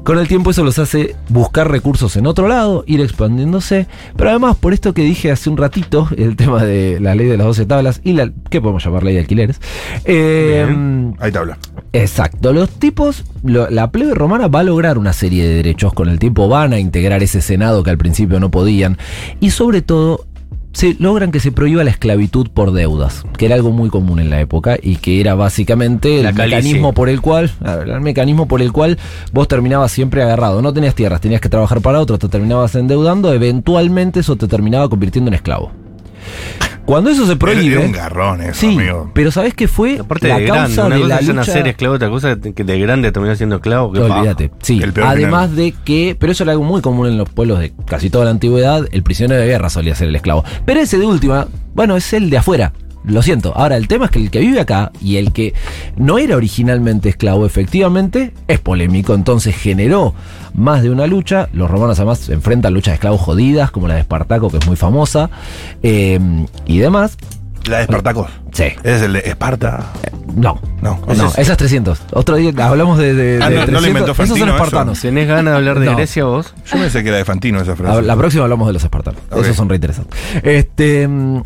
Con 0.04 0.18
el 0.18 0.26
tiempo 0.26 0.50
eso 0.50 0.64
los 0.64 0.80
hace 0.80 1.14
buscar 1.28 1.70
recursos 1.70 2.16
en 2.16 2.26
otro 2.26 2.48
lado, 2.48 2.82
ir 2.88 3.00
expandiéndose, 3.00 3.86
pero 4.16 4.30
además 4.30 4.56
por 4.56 4.72
esto 4.72 4.92
que 4.94 5.02
dije 5.02 5.30
hace 5.30 5.48
un 5.48 5.56
ratito, 5.56 6.08
el 6.16 6.34
tema 6.34 6.64
de 6.64 6.98
la 7.00 7.14
ley 7.14 7.28
de 7.28 7.36
las 7.36 7.46
12 7.46 7.66
tablas 7.66 8.00
y 8.02 8.12
la, 8.14 8.30
¿qué 8.50 8.60
podemos 8.60 8.84
llamar 8.84 9.04
ley 9.04 9.14
de 9.14 9.20
alquileres? 9.20 9.60
Eh, 10.04 10.64
Bien. 10.66 11.14
Te 11.32 11.38
habla. 11.38 11.56
Exacto, 11.92 12.52
los 12.52 12.68
tipos, 12.70 13.24
lo- 13.44 13.70
la 13.70 13.92
plebe 13.92 14.12
romana 14.14 14.48
va 14.48 14.60
a 14.60 14.64
lograr 14.64 14.98
una 14.98 15.12
serie 15.12 15.46
de 15.46 15.54
derechos, 15.54 15.92
con 15.92 16.08
el 16.08 16.18
tiempo 16.18 16.48
van 16.48 16.72
a 16.72 16.80
integrar 16.80 17.22
ese 17.22 17.40
senado 17.40 17.84
que 17.84 17.90
al 17.90 17.98
principio 17.98 18.40
no 18.40 18.50
podían, 18.50 18.98
y 19.38 19.50
sobre 19.50 19.82
todo 19.82 20.26
se 20.72 20.96
logran 20.98 21.30
que 21.30 21.40
se 21.40 21.52
prohíba 21.52 21.84
la 21.84 21.90
esclavitud 21.90 22.48
por 22.48 22.72
deudas, 22.72 23.24
que 23.36 23.46
era 23.46 23.54
algo 23.54 23.70
muy 23.70 23.90
común 23.90 24.20
en 24.20 24.30
la 24.30 24.40
época 24.40 24.78
y 24.80 24.96
que 24.96 25.20
era 25.20 25.34
básicamente 25.34 26.20
el 26.20 26.34
mecanismo 26.34 26.92
por 26.92 27.08
el 27.08 27.20
cual, 27.20 27.52
el 27.86 28.00
mecanismo 28.00 28.48
por 28.48 28.62
el 28.62 28.72
cual 28.72 28.98
vos 29.32 29.48
terminabas 29.48 29.92
siempre 29.92 30.22
agarrado, 30.22 30.62
no 30.62 30.72
tenías 30.72 30.94
tierras, 30.94 31.20
tenías 31.20 31.40
que 31.40 31.48
trabajar 31.48 31.80
para 31.80 32.00
otro, 32.00 32.18
te 32.18 32.28
terminabas 32.28 32.74
endeudando, 32.74 33.32
eventualmente 33.32 34.20
eso 34.20 34.36
te 34.36 34.48
terminaba 34.48 34.88
convirtiendo 34.88 35.28
en 35.28 35.34
esclavo. 35.34 35.72
Cuando 36.84 37.10
eso 37.10 37.26
se 37.26 37.36
prohíbe, 37.36 37.76
era 37.76 37.80
un 37.86 37.92
garrón 37.92 38.40
eso, 38.42 38.54
sí, 38.60 38.66
amigo. 38.74 39.10
pero 39.14 39.30
¿sabés 39.30 39.54
qué 39.54 39.68
fue 39.68 39.98
Aparte 40.00 40.28
la 40.28 40.38
de 40.38 40.46
grande, 40.46 40.62
causa 40.74 40.86
una 40.86 40.94
de 40.96 41.00
cosa 41.02 41.14
la 41.14 41.20
es 41.20 41.26
lucha? 41.28 41.36
nacer 41.36 41.68
esclavo, 41.68 41.94
otra 41.94 42.10
cosa 42.10 42.36
que 42.36 42.64
de 42.64 42.78
grande 42.80 43.12
terminar 43.12 43.36
siendo 43.36 43.56
esclavo. 43.56 43.88
Olvídate. 43.88 44.50
Sí, 44.62 44.82
además 45.02 45.54
de 45.54 45.74
que, 45.84 46.16
pero 46.18 46.32
eso 46.32 46.42
era 46.42 46.52
algo 46.52 46.64
muy 46.64 46.80
común 46.82 47.06
en 47.06 47.18
los 47.18 47.28
pueblos 47.28 47.60
de 47.60 47.72
casi 47.86 48.10
toda 48.10 48.24
la 48.24 48.32
antigüedad, 48.32 48.86
el 48.90 49.02
prisionero 49.02 49.40
de 49.40 49.46
guerra 49.46 49.70
solía 49.70 49.94
ser 49.94 50.08
el 50.08 50.16
esclavo. 50.16 50.44
Pero 50.64 50.80
ese 50.80 50.98
de 50.98 51.06
última, 51.06 51.46
bueno, 51.74 51.96
es 51.96 52.12
el 52.12 52.30
de 52.30 52.38
afuera. 52.38 52.72
Lo 53.04 53.20
siento. 53.22 53.52
Ahora, 53.56 53.76
el 53.76 53.88
tema 53.88 54.04
es 54.06 54.10
que 54.12 54.18
el 54.20 54.30
que 54.30 54.38
vive 54.40 54.60
acá 54.60 54.92
y 55.00 55.16
el 55.16 55.32
que 55.32 55.54
no 55.96 56.18
era 56.18 56.36
originalmente 56.36 57.08
esclavo, 57.08 57.46
efectivamente, 57.46 58.32
es 58.48 58.60
polémico. 58.60 59.14
Entonces 59.14 59.56
generó 59.56 60.14
más 60.54 60.82
de 60.82 60.90
una 60.90 61.06
lucha. 61.06 61.48
Los 61.52 61.70
romanos 61.70 61.98
además 61.98 62.18
se 62.18 62.32
enfrentan 62.32 62.74
luchas 62.74 62.92
de 62.92 62.94
esclavos 62.96 63.20
jodidas, 63.20 63.70
como 63.70 63.88
la 63.88 63.94
de 63.94 64.00
Espartaco, 64.00 64.50
que 64.50 64.58
es 64.58 64.66
muy 64.66 64.76
famosa, 64.76 65.30
eh, 65.82 66.20
y 66.66 66.78
demás. 66.78 67.16
La 67.66 67.76
de 67.78 67.82
Espartacos. 67.82 68.28
Sí. 68.52 68.64
Es 68.82 69.02
el 69.02 69.12
de 69.14 69.20
Esparta. 69.20 69.84
No. 70.34 70.60
No, 70.80 71.00
No, 71.06 71.12
es- 71.28 71.38
esa 71.38 71.52
es 71.52 71.58
300. 71.58 72.00
Otro 72.12 72.34
día 72.36 72.52
hablamos 72.58 72.98
de, 72.98 73.14
de, 73.14 73.38
Ah, 73.40 73.48
de 73.48 73.54
no, 73.54 73.60
no 73.66 73.72
lo 73.72 73.78
300. 73.78 73.88
inventó 73.88 74.12
Esos 74.12 74.16
son 74.16 74.26
Fantino, 74.26 74.46
eso. 74.46 74.56
espartanos. 74.64 75.00
¿Tenés 75.00 75.28
ganas 75.28 75.44
de 75.52 75.56
hablar 75.58 75.78
de 75.78 75.86
No. 75.86 75.96
Grecia 75.96 76.24
vos? 76.24 76.52
Yo 76.66 76.78
pensé 76.78 77.02
que 77.04 77.08
era 77.10 77.18
de 77.18 77.24
Fantino 77.24 77.60
esa 77.60 77.76
frase. 77.76 78.02
la 78.02 78.16
próxima 78.16 78.42
hablamos 78.44 78.66
de 78.66 78.72
los 78.72 78.82
espartanos. 78.82 79.20
Esos 79.30 79.54
son 79.56 79.68
re 79.68 79.76
interesantes. 79.76 80.18
Este, 80.42 81.06
mm, 81.06 81.40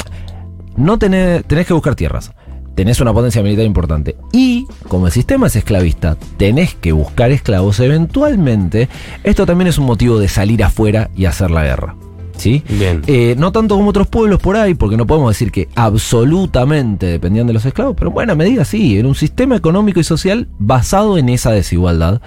no 0.76 0.98
tenés, 0.98 1.44
tenés 1.44 1.66
que 1.66 1.74
buscar 1.74 1.94
tierras. 1.94 2.32
Tenés 2.76 3.00
una 3.00 3.14
potencia 3.14 3.42
militar 3.42 3.64
importante. 3.64 4.16
Y, 4.32 4.66
como 4.88 5.06
el 5.06 5.12
sistema 5.12 5.46
es 5.46 5.56
esclavista, 5.56 6.16
tenés 6.36 6.74
que 6.74 6.92
buscar 6.92 7.30
esclavos. 7.30 7.80
Eventualmente, 7.80 8.90
esto 9.24 9.46
también 9.46 9.68
es 9.68 9.78
un 9.78 9.86
motivo 9.86 10.18
de 10.18 10.28
salir 10.28 10.62
afuera 10.62 11.10
y 11.16 11.24
hacer 11.24 11.50
la 11.50 11.64
guerra. 11.64 11.96
¿Sí? 12.36 12.62
Bien. 12.68 13.00
Eh, 13.06 13.34
no 13.38 13.50
tanto 13.50 13.76
como 13.76 13.88
otros 13.88 14.08
pueblos 14.08 14.40
por 14.40 14.56
ahí, 14.56 14.74
porque 14.74 14.98
no 14.98 15.06
podemos 15.06 15.30
decir 15.30 15.50
que 15.50 15.70
absolutamente 15.74 17.06
dependían 17.06 17.46
de 17.46 17.54
los 17.54 17.64
esclavos, 17.64 17.96
pero 17.96 18.10
en 18.10 18.14
buena 18.14 18.34
medida 18.34 18.66
sí, 18.66 18.98
era 18.98 19.08
un 19.08 19.14
sistema 19.14 19.56
económico 19.56 20.00
y 20.00 20.04
social 20.04 20.46
basado 20.58 21.16
en 21.16 21.30
esa 21.30 21.52
desigualdad. 21.52 22.20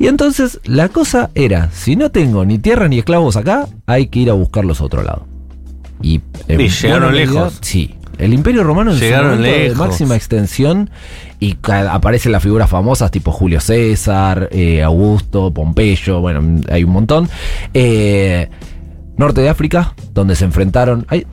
Y 0.00 0.08
entonces 0.08 0.58
la 0.64 0.88
cosa 0.88 1.30
era, 1.36 1.70
si 1.70 1.94
no 1.94 2.10
tengo 2.10 2.44
ni 2.44 2.58
tierra 2.58 2.88
ni 2.88 2.98
esclavos 2.98 3.36
acá, 3.36 3.68
hay 3.86 4.08
que 4.08 4.18
ir 4.18 4.30
a 4.30 4.34
buscarlos 4.34 4.80
a 4.80 4.84
otro 4.84 5.04
lado. 5.04 5.31
Y, 6.02 6.20
en 6.48 6.60
Y 6.60 6.68
llegaron 6.68 7.12
medida, 7.12 7.32
lejos. 7.32 7.58
Sí. 7.60 7.94
El 8.18 8.34
imperio 8.34 8.62
romano 8.62 8.92
en 8.92 8.98
Llegaron 9.00 9.30
su 9.30 9.36
momento 9.36 9.58
de 9.58 9.62
lejos. 9.68 9.78
máxima 9.78 10.16
extensión 10.16 10.90
y 11.40 11.56
aparecen 11.66 12.32
las 12.32 12.42
figuras 12.42 12.68
famosas 12.70 13.10
tipo 13.10 13.32
Julio 13.32 13.60
César, 13.60 14.48
eh, 14.52 14.82
Augusto, 14.82 15.52
Pompeyo, 15.52 16.20
bueno, 16.20 16.60
hay 16.70 16.84
un 16.84 16.90
montón. 16.92 17.28
Eh, 17.74 18.48
norte 19.16 19.40
de 19.40 19.48
África, 19.48 19.94
donde 20.12 20.36
se 20.36 20.44
enfrentaron. 20.44 21.06
ay, 21.08 21.26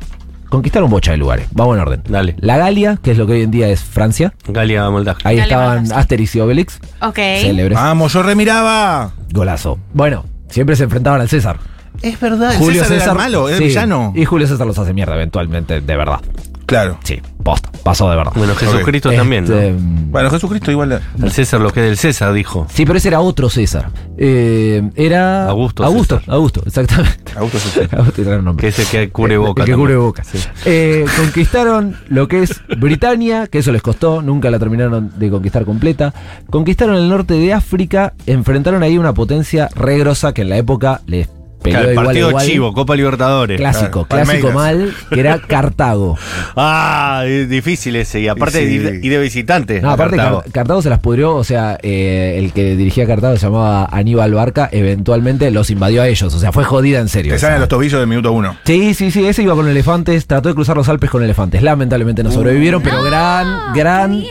conquistaron 0.50 0.90
bocha 0.90 1.12
de 1.12 1.18
lugares. 1.18 1.48
Vamos 1.52 1.76
en 1.76 1.82
orden. 1.82 2.04
Dale. 2.08 2.36
La 2.40 2.58
Galia, 2.58 2.98
que 3.04 3.12
es 3.12 3.18
lo 3.18 3.28
que 3.28 3.34
hoy 3.34 3.42
en 3.44 3.52
día 3.52 3.70
es 3.70 3.82
Francia. 3.82 4.34
Galia 4.48 4.90
Moldaje. 4.90 5.22
Ahí 5.26 5.38
Galia 5.38 5.44
estaban 5.44 5.78
Moldavia. 5.82 6.00
Asterix 6.00 6.36
y 6.36 6.40
Obelix. 6.40 6.80
Ok. 7.02 7.16
Célebres. 7.42 7.78
Vamos, 7.78 8.14
yo 8.14 8.24
remiraba. 8.24 9.12
Golazo. 9.32 9.78
Bueno, 9.94 10.26
siempre 10.50 10.76
se 10.76 10.86
enfrentaban 10.86 11.22
al 11.22 11.30
César. 11.30 11.60
Es 12.02 12.20
verdad, 12.20 12.54
el 12.54 12.74
César, 12.74 12.92
era 12.94 13.06
el 13.06 13.18
malo, 13.18 13.50
era 13.50 13.58
sí, 13.58 13.66
villano. 13.66 14.14
Y 14.16 14.26
Julio 14.26 14.48
César 14.48 14.66
los 14.66 14.78
hace 14.78 14.94
mierda 14.94 15.16
eventualmente, 15.16 15.82
de 15.82 15.96
verdad. 15.96 16.22
Claro. 16.70 17.00
Sí, 17.04 17.20
posta. 17.44 17.72
Pasó 17.84 18.08
de 18.12 18.16
verdad. 18.16 18.32
Bueno, 18.36 18.54
Jesucristo 18.54 19.10
Este, 19.10 19.18
también, 19.18 19.46
¿no? 19.46 20.12
Bueno, 20.12 20.30
Jesucristo 20.30 20.70
igual. 20.70 21.02
El 21.20 21.32
César, 21.32 21.60
lo 21.62 21.72
que 21.72 21.80
es 21.80 21.86
del 21.88 21.98
César, 21.98 22.32
dijo. 22.32 22.68
Sí, 22.72 22.86
pero 22.86 23.00
ese 23.00 23.08
era 23.08 23.22
otro 23.22 23.50
César. 23.50 23.90
Eh, 24.20 24.88
era. 24.96 25.50
Augusto 25.50 25.84
Augusto, 25.84 26.20
César. 26.20 26.36
Augusto, 26.36 26.62
exactamente. 26.68 27.34
Augusto 27.36 27.58
César. 27.58 27.90
Augusto 27.98 28.22
era 28.22 28.36
el 28.36 28.44
nombre. 28.44 28.62
Que 28.62 28.68
es 28.68 28.78
el 28.78 28.86
que 28.86 29.10
cubre 29.10 29.38
boca. 29.38 29.64
El 29.64 29.70
que 29.70 29.76
cubre 29.76 29.96
boca. 29.96 30.24
Eh, 30.66 31.06
conquistaron 31.18 31.98
lo 32.08 32.28
que 32.28 32.44
es 32.44 32.62
Britania, 32.78 33.48
que 33.48 33.58
eso 33.58 33.72
les 33.72 33.82
costó, 33.82 34.22
nunca 34.22 34.52
la 34.52 34.60
terminaron 34.60 35.12
de 35.18 35.32
conquistar 35.32 35.66
completa. 35.66 36.14
Conquistaron 36.52 36.98
el 36.98 37.10
norte 37.10 37.34
de 37.34 37.52
África, 37.52 38.14
enfrentaron 38.28 38.84
ahí 38.84 39.00
una 39.00 39.16
potencia 39.16 39.70
re 39.76 39.98
grosa 39.98 40.36
que 40.36 40.44
en 40.44 40.50
la 40.50 40.58
época 40.58 41.02
les 41.08 41.28
Claro, 41.62 41.90
el 41.90 41.96
partido 41.96 42.30
igual. 42.30 42.46
chivo, 42.46 42.74
Copa 42.74 42.96
Libertadores. 42.96 43.58
Clásico, 43.58 44.06
Claro, 44.06 44.26
clásico 44.26 44.52
mal, 44.52 44.94
que 45.10 45.20
era 45.20 45.40
Cartago. 45.48 46.18
Ah, 46.56 47.24
difícil 47.48 47.96
ese. 47.96 48.22
Y 48.22 48.28
aparte 48.28 48.64
Y 48.64 48.68
sí. 48.68 48.78
de- 48.80 49.00
de 49.00 49.20
visitante. 49.20 49.82
No, 49.82 49.92
aparte 49.92 50.16
Cartago. 50.18 50.42
Car- 50.44 50.52
Cartago 50.52 50.82
se 50.82 50.90
las 50.90 51.00
pudrió, 51.00 51.36
o 51.36 51.44
sea, 51.44 51.78
eh, 51.84 52.36
el 52.38 52.54
que 52.54 52.76
dirigía 52.76 53.06
Cartago 53.06 53.36
se 53.38 53.46
llamaba 53.46 53.88
Aníbal 53.92 54.34
Barca, 54.34 54.70
eventualmente 54.72 55.50
los 55.52 55.70
invadió 55.70 56.02
a 56.02 56.08
ellos, 56.08 56.34
o 56.34 56.40
sea, 56.40 56.52
fue 56.52 56.64
jodida 56.64 57.00
en 57.00 57.10
serio. 57.10 57.34
Te 57.34 57.40
salen 57.40 57.60
los 57.60 57.70
tobillos 57.70 58.00
del 58.00 58.08
minuto 58.10 58.32
uno. 58.32 58.56
Sí, 58.66 58.94
sí, 58.94 59.12
sí, 59.12 59.26
ese 59.26 59.44
iba 59.44 59.56
con 59.56 59.68
elefantes, 59.68 60.28
trató 60.28 60.50
de 60.50 60.56
cruzar 60.56 60.78
los 60.78 60.88
Alpes 60.90 61.10
con 61.10 61.24
elefantes. 61.24 61.62
Lamentablemente 61.64 62.24
no 62.24 62.32
sobrevivieron, 62.32 62.82
pero 62.82 63.04
gran, 63.04 63.74
gran, 63.74 64.24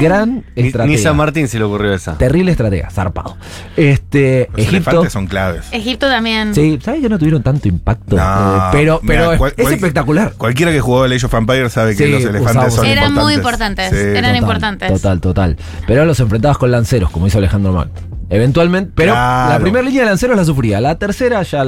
gran 0.00 0.44
Ni, 0.54 0.62
ni 0.62 0.68
estratega. 0.68 0.98
San 0.98 1.16
Martín 1.16 1.48
se 1.48 1.58
le 1.58 1.64
ocurrió 1.64 1.94
esa. 1.94 2.16
Terrible 2.18 2.50
estratega, 2.52 2.90
zarpado. 2.90 3.36
Este, 3.76 4.48
Los 4.50 4.58
Egipto. 4.66 4.76
elefantes 4.90 5.12
son 5.12 5.26
claves. 5.26 5.66
Egipto 5.72 6.08
también. 6.08 6.54
Sí, 6.54 6.78
¿sabes 6.82 7.00
que 7.00 7.08
no 7.08 7.18
tuvieron 7.18 7.42
tanto 7.42 7.68
impacto? 7.68 8.16
No, 8.16 8.22
Eh, 8.22 8.60
pero 8.72 9.00
pero 9.06 9.32
es- 9.32 9.38
cual- 9.38 9.54
es, 9.56 9.62
cual- 9.62 9.74
espectacular. 9.74 10.32
Cualquiera 10.36 10.72
que 10.72 10.80
jugó 10.80 11.04
el 11.04 11.12
Age 11.12 11.26
of 11.26 11.34
Empires 11.34 11.72
sabe 11.72 11.96
que 11.96 12.08
los 12.08 12.22
elefantes 12.22 12.50
usamos- 12.50 12.74
son 12.74 12.84
Eran 12.86 13.04
importantes. 13.08 13.24
muy 13.24 13.34
importantes, 13.34 13.92
eran 13.92 14.14
Total, 14.22 14.36
importantes. 14.36 14.92
Total, 14.92 15.20
total. 15.20 15.56
Pero 15.86 16.04
los 16.04 16.18
enfrentabas 16.20 16.58
con 16.58 16.70
lanceros, 16.70 17.10
como 17.10 17.26
hizo 17.26 17.38
Alejandro 17.38 17.72
Magno. 17.72 17.92
Eventualmente, 18.28 18.90
pero 18.94 19.12
Claro. 19.12 19.52
la 19.52 19.58
primera 19.60 19.84
línea 19.84 20.02
de 20.02 20.08
lanceros 20.10 20.36
la 20.36 20.44
sufría, 20.44 20.80
la 20.80 20.96
tercera 20.98 21.42
ya, 21.42 21.64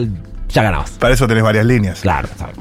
ya 0.49 0.63
ganabas. 0.63 0.91
Para 0.93 1.15
eso 1.15 1.27
tenés 1.27 1.43
varias 1.45 1.65
líneas. 1.67 2.01
Claro, 2.01 2.29
exacto. 2.31 2.61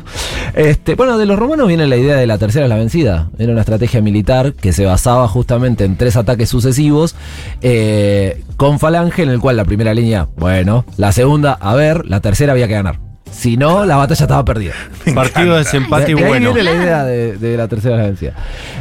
Este, 0.53 0.95
bueno, 0.95 1.17
de 1.17 1.25
los 1.25 1.37
romanos 1.39 1.67
viene 1.67 1.87
la 1.87 1.95
idea 1.97 2.15
de 2.15 2.27
la 2.27 2.37
tercera 2.37 2.65
es 2.65 2.69
la 2.69 2.75
vencida. 2.75 3.29
Era 3.37 3.51
una 3.51 3.61
estrategia 3.61 4.01
militar 4.01 4.53
que 4.53 4.73
se 4.73 4.85
basaba 4.85 5.27
justamente 5.27 5.85
en 5.85 5.95
tres 5.97 6.15
ataques 6.15 6.49
sucesivos 6.49 7.15
eh, 7.61 8.43
con 8.57 8.79
falange, 8.79 9.23
en 9.23 9.29
el 9.29 9.39
cual 9.39 9.57
la 9.57 9.65
primera 9.65 9.93
línea, 9.93 10.27
bueno, 10.37 10.85
la 10.97 11.11
segunda, 11.11 11.53
a 11.53 11.75
ver, 11.75 12.05
la 12.05 12.19
tercera 12.21 12.53
había 12.53 12.67
que 12.67 12.73
ganar. 12.73 12.99
Si 13.31 13.57
no, 13.57 13.85
la 13.85 13.97
batalla 13.97 14.23
estaba 14.23 14.45
perdida. 14.45 14.73
Me 15.05 15.13
Partido 15.13 15.53
de 15.53 15.59
desempate 15.59 16.11
y 16.11 16.15
De- 16.15 16.21
de 16.21 16.25
ahí 16.25 16.29
bueno. 16.31 16.53
viene 16.53 16.71
la 16.71 16.75
idea 16.83 17.03
de, 17.03 17.37
de 17.37 17.57
la 17.57 17.67
tercera 17.67 17.95
es 17.95 18.01
la 18.01 18.07
vencida. 18.07 18.33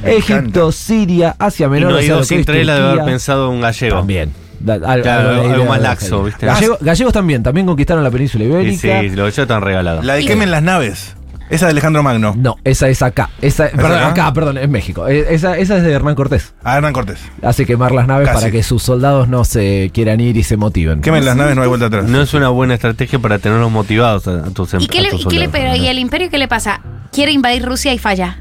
Egipto, 0.04 0.34
encanta. 0.34 0.72
Siria, 0.72 1.36
Asia 1.38 1.66
Y 1.66 1.70
Menor, 1.70 1.90
no 1.90 1.96
o 1.96 1.98
sea, 1.98 2.06
ido 2.06 2.24
sin 2.24 2.44
de 2.44 2.72
haber 2.72 3.04
pensado 3.04 3.50
un 3.50 3.60
gallego. 3.60 3.96
También. 3.98 4.45
Da- 4.66 4.80
al- 4.84 5.02
Claro, 5.02 5.30
algo 5.52 5.64
más 5.66 5.80
laxo. 5.80 6.24
¿viste? 6.24 6.44
Gallego- 6.46 6.78
gallegos 6.80 7.12
también, 7.12 7.42
también 7.42 7.66
conquistaron 7.66 8.02
la 8.04 8.10
península 8.10 8.44
Y 8.44 8.48
ibérica. 8.48 8.80
sí, 8.80 8.88
los 9.08 9.16
gallegos 9.16 9.38
están 9.38 9.62
regalados. 9.62 10.04
La 10.04 10.14
de 10.14 10.22
Y- 10.22 10.26
quemen 10.26 10.50
las 10.50 10.62
naves. 10.62 11.14
Esa 11.48 11.66
de 11.66 11.70
Alejandro 11.70 12.02
Magno. 12.02 12.34
No, 12.36 12.56
esa 12.64 12.88
es 12.88 13.02
acá. 13.02 13.30
Esa, 13.40 13.68
perdón, 13.68 13.92
acá? 13.92 14.08
acá? 14.08 14.32
perdón, 14.32 14.58
es 14.58 14.68
México. 14.68 15.06
Eh, 15.06 15.26
Esa, 15.32 15.56
esa 15.56 15.76
es 15.76 15.84
de 15.84 15.92
Hernán 15.92 16.16
Cortés. 16.16 16.54
Ah, 16.64 16.76
Hernán 16.78 16.92
Cortés. 16.92 17.20
Hace 17.40 17.64
quemar 17.64 17.92
las 17.92 18.08
naves 18.08 18.26
Casi. 18.26 18.40
para 18.40 18.50
que 18.50 18.64
sus 18.64 18.82
soldados 18.82 19.28
no 19.28 19.44
se 19.44 19.92
quieran 19.94 20.20
ir 20.20 20.36
y 20.36 20.42
se 20.42 20.56
motiven. 20.56 21.00
Quemen 21.02 21.24
las 21.24 21.36
naves, 21.36 21.54
no 21.54 21.62
hay 21.62 21.68
vuelta 21.68 21.86
atrás. 21.86 22.04
No 22.06 22.20
es 22.20 22.34
una 22.34 22.48
buena 22.48 22.74
estrategia 22.74 23.20
para 23.20 23.38
tenerlos 23.38 23.70
motivados 23.70 24.26
a, 24.26 24.42
tus 24.50 24.74
em- 24.74 24.80
¿Y 24.80 24.88
qué 24.88 24.98
a 24.98 25.02
le, 25.02 25.10
tus 25.10 25.20
y 25.20 25.28
qué 25.28 25.38
le- 25.38 25.76
¿y 25.78 25.86
el 25.86 26.00
imperio 26.00 26.28
qué 26.30 26.38
le 26.38 26.48
pasa? 26.48 26.80
Quiere 27.12 27.30
invadir 27.30 27.64
Rusia 27.64 27.94
y 27.94 27.98
falla. 27.98 28.40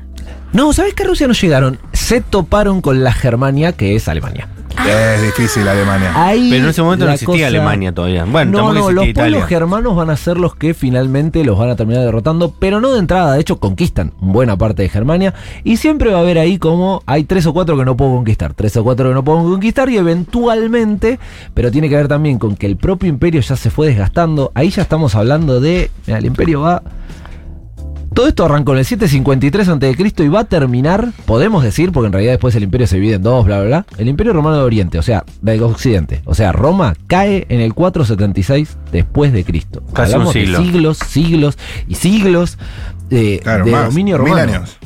No, 0.52 0.74
¿sabes 0.74 0.96
que 0.96 1.04
a 1.04 1.06
Rusia 1.06 1.28
no 1.28 1.34
llegaron? 1.34 1.78
Se 1.94 2.22
toparon 2.22 2.82
con 2.82 3.04
la 3.04 3.14
Germania, 3.14 3.74
que 3.74 3.96
es 3.96 4.08
Alemania. 4.08 4.48
Es 4.88 5.22
difícil 5.22 5.68
Alemania. 5.68 6.12
Ahí 6.16 6.50
Pero 6.52 6.64
en 6.66 6.70
ese 6.70 6.82
momento 6.84 7.06
no 7.06 7.10
la 7.10 7.16
existía 7.16 7.34
cosa- 7.36 7.48
Alemania 7.48 7.92
todavía. 7.94 8.26
Bueno, 8.26 8.52
no, 8.52 8.58
tampoco 8.58 8.74
no, 8.74 8.80
existía 8.80 8.94
los 8.96 9.08
Italia. 9.08 9.32
pueblos 9.40 9.50
germanos 9.50 9.96
van 9.96 10.10
a 10.12 10.18
ser 10.18 10.38
los 10.38 10.56
que 10.56 10.74
finalmente 10.74 11.44
los 11.44 11.58
van 11.58 11.70
a 11.70 11.76
terminar 11.76 12.04
derrotando, 12.04 12.54
pero 12.60 12.80
no 12.82 12.92
de 12.94 13.00
entrada, 13.00 13.34
de 13.34 13.42
hecho 13.42 13.58
conquistan 13.60 14.14
buena 14.20 14.58
parte 14.58 14.84
de 14.84 14.90
Germania 14.90 15.34
y 15.64 15.78
siempre 15.78 16.12
va 16.12 16.18
a 16.18 16.22
haber 16.22 16.38
ahí 16.38 16.58
como 16.60 17.02
hay 17.08 17.24
tres 17.24 17.46
o 17.48 17.54
cuatro 17.54 17.76
que 17.78 17.86
no 17.86 17.98
puedo 17.98 18.12
conquistar, 18.12 18.54
tres 18.54 18.78
o 18.78 18.84
cuatro 18.84 19.08
que 19.10 19.16
no 19.16 19.24
puedo 19.24 19.44
conquistar 19.44 19.90
y 19.90 19.98
eventualmente, 19.98 21.20
pero 21.54 21.72
tiene 21.72 21.90
que 21.90 21.96
ver 21.96 22.08
también 22.08 22.38
con 22.38 22.56
que 22.56 22.68
el 22.68 22.78
propio 22.78 23.10
imperio 23.10 23.42
ya 23.42 23.56
se 23.56 23.70
fue 23.72 23.88
desgastando, 23.88 24.52
ahí 24.54 24.70
ya 24.70 24.84
estamos 24.84 25.16
hablando 25.16 25.60
de, 25.60 25.90
mira, 26.06 26.20
el 26.20 26.26
imperio 26.26 26.62
va... 26.62 26.84
Todo 28.16 28.30
esto 28.30 28.46
arrancó 28.46 28.72
en 28.72 28.80
el 28.80 28.86
753 28.86 29.68
a.C. 29.68 30.24
y 30.24 30.28
va 30.30 30.40
a 30.40 30.44
terminar, 30.46 31.10
podemos 31.26 31.64
decir, 31.64 31.92
porque 31.92 32.08
en 32.08 32.14
realidad 32.14 32.32
después 32.32 32.56
el 32.56 32.64
imperio 32.64 32.88
se 32.88 32.96
divide 32.96 33.16
en 33.16 33.24
dos, 33.24 33.46
bla, 33.46 33.58
bla, 33.60 33.68
bla. 33.68 33.86
El 33.98 34.08
imperio 34.08 34.32
romano 34.32 34.56
de 34.56 34.64
Oriente, 34.64 34.98
o 34.98 35.02
sea, 35.02 35.26
de 35.42 35.62
Occidente. 35.62 36.22
O 36.24 36.34
sea, 36.34 36.54
Roma 36.54 36.96
cae 37.08 37.46
en 37.50 37.60
el 37.60 37.74
476 37.74 38.78
después 38.92 39.34
de 39.34 39.44
Cristo. 39.44 39.84
Casi 39.94 40.12
un 40.14 40.22
Hablamos 40.22 40.34
de 40.34 40.42
siglo. 40.46 40.58
siglos, 40.64 40.98
siglos 41.00 41.58
y 41.90 41.96
siglos 41.96 42.58
de, 43.10 43.42
Claro, 43.44 43.66
de 43.66 43.72
más. 43.72 43.86
dominio 43.90 44.18
Mil 44.20 44.30
romano. 44.30 44.54
años. 44.54 44.78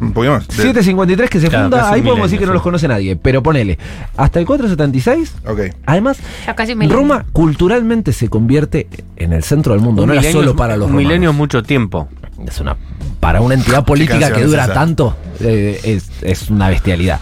Un 0.00 0.12
poquito 0.12 0.32
más. 0.34 0.46
De- 0.46 0.54
753 0.54 1.28
que 1.28 1.40
se 1.40 1.48
Claro, 1.48 1.64
funda, 1.64 1.88
ahí 1.90 2.00
mil 2.00 2.10
podemos 2.10 2.30
decir 2.30 2.38
que 2.38 2.46
no 2.46 2.52
los 2.54 2.62
conoce 2.62 2.86
nadie, 2.86 3.16
pero 3.16 3.42
ponele, 3.42 3.78
hasta 4.16 4.38
el 4.38 4.46
476, 4.46 5.34
Ok. 5.46 5.60
además, 5.86 6.18
casi 6.54 6.72
un 6.72 6.78
milenio. 6.78 6.96
Roma 7.02 7.26
culturalmente 7.32 8.12
se 8.12 8.28
convierte 8.28 8.86
en 9.16 9.32
el 9.32 9.42
centro 9.42 9.72
del 9.74 9.82
mundo, 9.82 10.02
Un 10.02 10.06
no 10.06 10.12
era 10.12 10.22
milenio 10.22 10.40
solo 10.40 10.54
para 10.56 10.76
los 10.76 10.86
Un 10.86 10.92
romanos. 10.92 11.08
milenio 11.08 11.30
es 11.30 11.36
mucho 11.36 11.62
tiempo. 11.64 12.08
Es 12.46 12.60
una 12.60 12.76
para 13.20 13.40
una 13.40 13.54
entidad 13.54 13.84
política 13.84 14.32
que 14.32 14.44
dura 14.44 14.72
tanto 14.72 15.14
eh, 15.40 15.80
es, 15.84 16.10
es 16.22 16.50
una 16.50 16.68
bestialidad. 16.68 17.20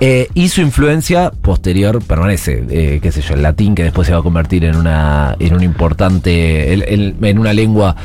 Eh, 0.00 0.28
y 0.32 0.48
su 0.48 0.60
influencia 0.60 1.32
posterior 1.32 2.00
permanece, 2.04 2.64
eh, 2.70 3.00
qué 3.02 3.10
sé 3.10 3.20
yo, 3.20 3.34
el 3.34 3.42
latín 3.42 3.74
que 3.74 3.82
después 3.82 4.06
se 4.06 4.12
va 4.12 4.20
a 4.20 4.22
convertir 4.22 4.64
en 4.64 4.76
una 4.76 5.34
en 5.40 5.54
un 5.54 5.64
importante 5.64 6.72
en, 6.72 7.38
una 7.38 7.52
lengua 7.52 7.96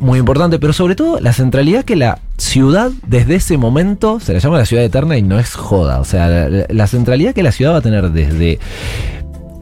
muy 0.00 0.18
importante, 0.18 0.58
pero 0.58 0.72
sobre 0.72 0.94
todo 0.94 1.20
la 1.20 1.34
centralidad 1.34 1.84
que 1.84 1.96
la 1.96 2.18
ciudad 2.38 2.90
desde 3.06 3.34
ese 3.34 3.58
momento 3.58 4.20
se 4.20 4.32
la 4.32 4.38
llama 4.38 4.56
la 4.56 4.64
ciudad 4.64 4.84
eterna 4.84 5.18
y 5.18 5.22
no 5.22 5.38
es 5.38 5.54
joda, 5.54 6.00
o 6.00 6.04
sea, 6.04 6.28
la, 6.28 6.66
la 6.66 6.86
centralidad 6.86 7.34
que 7.34 7.42
la 7.42 7.52
ciudad 7.52 7.74
va 7.74 7.78
a 7.78 7.82
tener 7.82 8.10
desde 8.10 8.58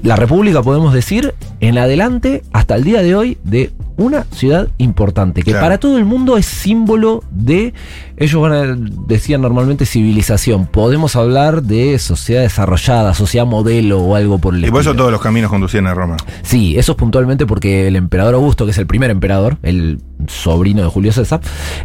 la 0.03 0.17
República, 0.17 0.63
podemos 0.63 0.93
decir, 0.93 1.35
en 1.61 1.79
adelante 1.79 2.43
hasta 2.53 2.77
el 2.77 2.85
día 2.85 3.03
de 3.03 3.15
hoy, 3.17 3.39
de 3.45 3.73
una 3.97 4.25
ciudad 4.31 4.69
importante, 4.77 5.43
que 5.43 5.53
Claro. 5.53 5.65
para 5.65 5.79
todo 5.79 5.97
el 5.97 6.05
mundo 6.05 6.37
es 6.37 6.45
símbolo 6.45 7.25
de, 7.31 7.73
ellos 8.19 8.41
van 8.43 8.53
a, 8.53 8.77
decían 9.09 9.41
normalmente 9.41 9.87
civilización, 9.87 10.67
podemos 10.67 11.17
hablar 11.17 11.63
de 11.63 11.99
sociedad 11.99 12.43
desarrollada, 12.43 13.15
sociedad 13.15 13.47
modelo 13.47 14.01
o 14.01 14.15
algo 14.15 14.39
por 14.39 14.55
el 14.55 14.65
Y 14.67 14.71
por 14.71 14.83
eso 14.83 14.91
estilo. 14.91 15.05
todos 15.05 15.13
los 15.13 15.21
caminos 15.23 15.51
conducían 15.51 15.87
a 15.87 15.95
Roma. 15.95 16.19
Sí, 16.43 16.77
eso 16.79 16.93
es 16.93 16.99
puntualmente 16.99 17.47
porque 17.47 17.89
el 17.89 17.97
emperador 17.97 18.35
Augusto, 18.35 18.67
que 18.67 18.73
es 18.73 18.79
el 18.79 18.87
primer 18.87 19.11
emperador, 19.11 19.57
el 19.63 20.01
sobrino 20.29 20.83
de 20.83 20.89
Julio 20.89 21.13
César, 21.13 21.41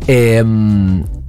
eh, 0.08 0.44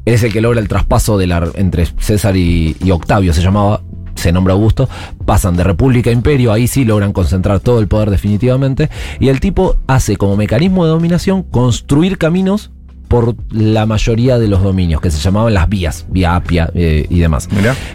es 0.04 0.22
el 0.24 0.32
que 0.32 0.40
logra 0.40 0.58
el 0.60 0.66
traspaso 0.66 1.16
de 1.16 1.28
la, 1.28 1.48
entre 1.54 1.86
César 1.98 2.36
y, 2.36 2.76
y 2.82 2.90
Octavio, 2.90 3.32
se 3.32 3.40
llamaba, 3.40 3.82
se 4.14 4.32
nombra 4.32 4.54
Augusto, 4.54 4.88
pasan 5.24 5.56
de 5.56 5.64
república 5.64 6.10
a 6.10 6.12
imperio, 6.12 6.52
ahí 6.52 6.66
sí 6.66 6.84
logran 6.84 7.12
concentrar 7.12 7.60
todo 7.60 7.80
el 7.80 7.88
poder 7.88 8.10
definitivamente, 8.10 8.90
y 9.20 9.28
el 9.28 9.40
tipo 9.40 9.76
hace 9.86 10.16
como 10.16 10.36
mecanismo 10.36 10.84
de 10.84 10.90
dominación 10.90 11.42
construir 11.42 12.18
caminos 12.18 12.70
por 13.12 13.36
la 13.50 13.84
mayoría 13.84 14.38
de 14.38 14.48
los 14.48 14.62
dominios, 14.62 14.98
que 15.02 15.10
se 15.10 15.18
llamaban 15.20 15.52
las 15.52 15.68
vías, 15.68 16.06
vía 16.08 16.34
Apia 16.34 16.70
eh, 16.74 17.04
y 17.10 17.18
demás. 17.20 17.46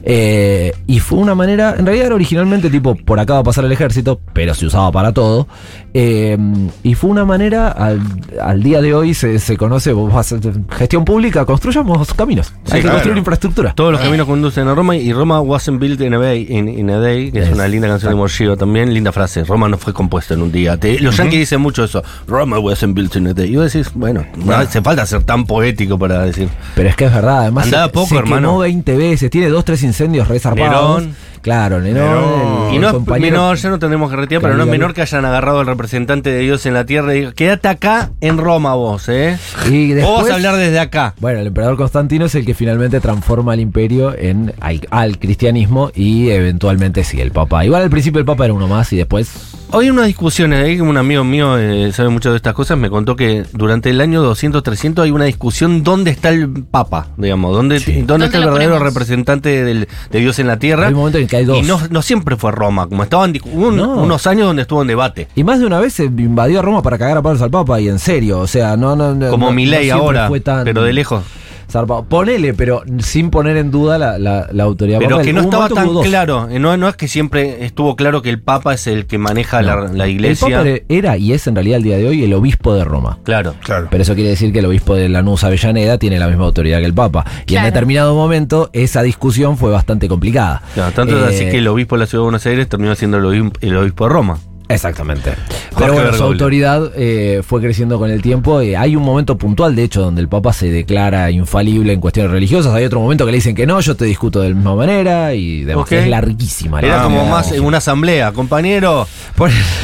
Eh, 0.03 0.73
y 0.85 0.99
fue 0.99 1.17
una 1.17 1.33
manera, 1.33 1.73
en 1.75 1.87
realidad 1.87 2.05
era 2.05 2.15
originalmente 2.15 2.69
tipo, 2.69 2.93
por 2.93 3.19
acá 3.19 3.33
va 3.33 3.39
a 3.39 3.43
pasar 3.43 3.65
el 3.65 3.71
ejército, 3.71 4.21
pero 4.33 4.53
se 4.53 4.67
usaba 4.67 4.91
para 4.91 5.13
todo. 5.13 5.47
Eh, 5.95 6.37
y 6.83 6.93
fue 6.93 7.09
una 7.09 7.25
manera, 7.25 7.69
al, 7.69 7.99
al 8.39 8.61
día 8.61 8.79
de 8.79 8.93
hoy 8.93 9.15
se, 9.15 9.39
se 9.39 9.57
conoce, 9.57 9.91
vos 9.91 10.13
vas 10.13 10.33
a- 10.33 10.39
gestión 10.77 11.03
pública, 11.03 11.45
construyamos 11.45 12.13
caminos. 12.13 12.53
Hay 12.67 12.73
que 12.73 12.81
claro. 12.81 12.97
construir 12.97 13.17
infraestructura. 13.17 13.73
Todos 13.73 13.93
los 13.93 14.01
caminos 14.01 14.27
conducen 14.27 14.67
a 14.67 14.75
Roma 14.75 14.95
y 14.95 15.11
Roma 15.13 15.41
wasn't 15.41 15.79
built 15.81 15.99
in 16.01 16.13
a 16.13 16.19
day, 16.19 16.45
in, 16.47 16.67
in 16.67 16.91
a 16.91 16.99
day, 16.99 17.31
que 17.31 17.39
es, 17.39 17.47
Es- 17.47 17.55
una 17.55 17.67
linda 17.67 17.87
canción 17.87 18.11
de 18.11 18.15
Morgillo 18.17 18.55
también, 18.55 18.93
linda 18.93 19.11
frase. 19.11 19.43
Roma 19.45 19.67
no 19.67 19.79
fue 19.79 19.93
compuesta 19.93 20.35
en 20.35 20.43
un 20.43 20.51
día. 20.51 20.77
Te- 20.77 20.99
los 20.99 21.17
yankees 21.17 21.39
dicen 21.39 21.59
mucho 21.59 21.83
eso. 21.85 22.03
Roma 22.27 22.59
wasn't 22.59 22.93
built 22.93 23.15
in 23.15 23.25
a 23.25 23.33
day. 23.33 23.51
Y 23.51 23.55
vos 23.55 23.73
decís, 23.73 23.91
bueno, 23.95 24.23
no 24.45 24.53
hace 24.53 24.79
falta 24.83 25.06
ser 25.07 25.23
tan 25.23 25.45
poético 25.45 25.97
para 25.97 26.23
decir. 26.23 26.49
Pero 26.75 26.89
es 26.89 26.95
que 26.95 27.05
es 27.05 27.13
verdad, 27.13 27.39
además 27.41 27.65
Andaba 27.65 27.87
se, 27.87 27.93
poco, 27.93 28.07
se 28.07 28.17
hermano. 28.17 28.49
quemó 28.49 28.59
20 28.59 28.95
veces, 28.97 29.29
tiene 29.31 29.49
dos, 29.49 29.65
tres 29.65 29.81
incendios 29.83 30.27
resarpados. 30.27 31.01
Nerón. 31.03 31.15
Claro. 31.41 31.79
Nerón. 31.79 32.67
el 32.69 32.75
Y 32.75 32.79
no 32.79 32.89
es 32.89 33.19
menor, 33.19 33.57
ya 33.57 33.69
no 33.69 33.79
tendremos 33.79 34.09
que 34.09 34.15
retirar, 34.15 34.41
pero 34.41 34.55
no 34.55 34.63
es 34.63 34.69
menor 34.69 34.93
que 34.93 35.01
hayan 35.01 35.25
agarrado 35.25 35.59
al 35.59 35.65
representante 35.67 36.29
de 36.29 36.39
Dios 36.39 36.65
en 36.65 36.73
la 36.73 36.85
tierra 36.85 37.13
y 37.15 37.19
digan, 37.19 37.33
quédate 37.33 37.67
acá 37.67 38.11
en 38.21 38.37
Roma 38.37 38.73
vos, 38.75 39.07
¿eh? 39.09 39.37
Y 39.69 39.93
Vos 39.93 40.03
vas 40.03 40.05
después- 40.05 40.31
a 40.31 40.35
hablar 40.35 40.55
desde 40.57 40.79
acá. 40.79 41.13
Bueno, 41.19 41.39
el 41.39 41.47
emperador 41.47 41.77
Constantino 41.77 42.25
es 42.25 42.35
el 42.35 42.45
que 42.45 42.53
finalmente 42.53 42.99
transforma 42.99 43.53
al 43.53 43.59
imperio 43.59 44.15
en 44.17 44.53
al, 44.59 44.81
al 44.91 45.17
cristianismo 45.19 45.91
y 45.95 46.29
eventualmente 46.29 47.03
sí, 47.03 47.19
el 47.21 47.31
papa. 47.31 47.63
Igual 47.65 47.83
al 47.83 47.89
principio 47.89 48.19
el 48.19 48.25
papa 48.25 48.45
era 48.45 48.53
uno 48.53 48.67
más 48.67 48.91
y 48.93 48.97
después... 48.97 49.53
Hoy 49.69 49.85
hay 49.85 49.91
unas 49.91 50.05
discusiones 50.07 50.63
ahí, 50.63 50.79
un 50.79 50.95
amigo 50.95 51.25
mío 51.25 51.57
eh, 51.57 51.91
sabe 51.91 52.07
mucho 52.07 52.31
de 52.31 52.37
estas 52.37 52.53
cosas, 52.53 52.77
me 52.77 52.89
contó 52.89 53.17
que 53.17 53.43
durante 53.51 53.89
el 53.89 53.99
año 53.99 54.21
200, 54.21 54.63
300 54.63 55.03
hay 55.03 55.11
una 55.11 55.25
discusión 55.25 55.83
dónde 55.83 56.09
está 56.11 56.29
el 56.29 56.47
Papa, 56.71 57.07
digamos, 57.17 57.53
dónde, 57.53 57.79
Sí. 57.81 57.91
dónde, 57.91 58.05
¿Dónde 58.07 58.25
está 58.27 58.37
el 58.37 58.45
verdadero 58.45 58.71
ponemos? 58.75 58.93
representante 58.93 59.63
del- 59.65 59.89
de 60.09 60.19
Dios 60.19 60.39
en 60.39 60.47
la 60.47 60.57
tierra. 60.57 60.87
Hay 60.87 60.93
un 60.93 60.99
momento 60.99 61.17
que 61.19 61.26
Y 61.57 61.61
no, 61.63 61.79
no 61.89 62.01
siempre 62.01 62.35
fue 62.35 62.51
Roma, 62.51 62.87
como 62.87 63.03
estaban 63.03 63.33
un- 63.53 63.77
No. 63.77 63.95
unos 63.95 64.25
años 64.27 64.47
donde 64.47 64.63
estuvo 64.63 64.81
en 64.81 64.87
debate. 64.87 65.27
Y 65.35 65.43
más 65.43 65.59
de 65.59 65.65
una 65.65 65.79
vez 65.79 65.93
se 65.93 66.05
invadió 66.05 66.59
a 66.59 66.61
Roma 66.61 66.81
para 66.81 66.97
cagar 66.97 67.17
a 67.17 67.21
palos 67.21 67.41
al 67.41 67.51
papa 67.51 67.79
y 67.79 67.87
en 67.89 67.99
serio, 67.99 68.39
o 68.39 68.47
sea, 68.47 68.75
no... 68.77 68.95
no, 68.95 69.29
Como 69.29 69.47
no- 69.47 69.51
Milei 69.51 69.89
ahora, 69.89 70.27
fue 70.27 70.39
tan- 70.39 70.63
pero 70.63 70.83
de 70.83 70.93
lejos. 70.93 71.23
Zarpado. 71.69 72.03
Ponele, 72.05 72.53
pero 72.53 72.83
sin 72.99 73.29
poner 73.29 73.57
en 73.57 73.71
duda 73.71 73.97
la, 73.97 74.17
la- 74.17 74.47
la 74.51 74.63
autoridad 74.63 74.99
Pero 74.99 75.11
papal. 75.17 75.25
que 75.25 75.33
no 75.33 75.41
estaba 75.41 75.69
tan 75.69 75.89
claro. 76.03 76.47
eh, 76.49 76.59
No, 76.59 76.77
no 76.77 76.87
es 76.87 76.95
que 76.95 77.07
siempre 77.07 77.65
estuvo 77.65 77.95
claro 77.95 78.21
que 78.21 78.29
el 78.29 78.41
Papa 78.41 78.73
es 78.73 78.87
el 78.87 79.05
que 79.05 79.17
maneja 79.17 79.61
la, 79.61 79.75
No. 79.75 79.93
la 79.93 80.07
iglesia. 80.07 80.61
El 80.61 80.79
Papa 80.79 80.85
era 80.89 81.17
y 81.17 81.33
es 81.33 81.47
en 81.47 81.55
realidad 81.55 81.77
el 81.77 81.83
día 81.83 81.97
de 81.97 82.07
hoy 82.07 82.23
el 82.23 82.33
obispo 82.33 82.73
de 82.75 82.83
Roma. 82.83 83.19
Claro. 83.23 83.55
Claro. 83.63 83.87
Pero 83.91 84.03
eso 84.03 84.15
quiere 84.15 84.29
decir 84.29 84.51
que 84.53 84.59
el 84.59 84.65
obispo 84.65 84.95
de 84.95 85.09
Lanús 85.09 85.43
Avellaneda 85.43 85.97
tiene 85.97 86.19
la 86.19 86.27
misma 86.27 86.45
autoridad 86.45 86.79
que 86.79 86.85
el 86.85 86.93
Papa. 86.93 87.25
Y 87.47 87.55
en 87.55 87.63
determinado 87.63 88.15
momento 88.15 88.69
esa 88.73 89.01
discusión 89.03 89.57
fue 89.57 89.71
bastante 89.71 90.07
complicada. 90.07 90.61
Claro, 90.73 90.91
tanto 90.93 91.17
es 91.17 91.23
Eh, 91.31 91.35
así 91.35 91.51
que 91.51 91.57
el 91.59 91.67
obispo 91.67 91.95
de 91.95 91.99
la 92.01 92.05
ciudad 92.05 92.21
de 92.21 92.25
Buenos 92.25 92.45
Aires 92.45 92.67
terminó 92.69 92.95
siendo 92.95 93.17
el 93.17 93.25
obispo, 93.25 93.59
el 93.61 93.77
obispo 93.77 94.05
de 94.05 94.09
Roma. 94.13 94.37
Exactamente. 94.69 95.31
Jorge 95.31 95.75
Pero 95.79 95.93
bueno, 95.93 96.13
su 96.13 96.23
autoridad 96.23 96.91
eh, 96.95 97.41
fue 97.45 97.61
creciendo 97.61 97.97
con 97.99 98.09
el 98.09 98.21
tiempo. 98.21 98.59
Eh, 98.61 98.75
hay 98.75 98.95
un 98.95 99.03
momento 99.03 99.37
puntual, 99.37 99.75
de 99.75 99.83
hecho, 99.83 100.01
donde 100.01 100.19
el 100.21 100.27
Papa 100.27 100.51
se 100.51 100.69
declara 100.69 101.31
infalible 101.31 101.93
en 101.93 102.01
cuestiones 102.01 102.31
religiosas. 102.31 102.73
Hay 102.73 102.83
otro 102.83 102.99
momento 102.99 103.25
que 103.25 103.31
le 103.31 103.37
dicen 103.37 103.55
que 103.55 103.65
no, 103.65 103.79
yo 103.79 103.95
te 103.95 104.05
discuto 104.05 104.41
de 104.41 104.49
la 104.49 104.55
misma 104.55 104.75
manera 104.75 105.33
y 105.33 105.63
demás. 105.63 105.83
Ok. 105.85 105.91
Es 105.93 106.07
larguísima. 106.07 106.81
la 106.81 106.87
Era 106.87 107.03
como 107.03 107.17
verdad. 107.17 107.31
más 107.31 107.51
en 107.53 107.63
una 107.63 107.77
asamblea, 107.77 108.31
compañero. 108.33 109.07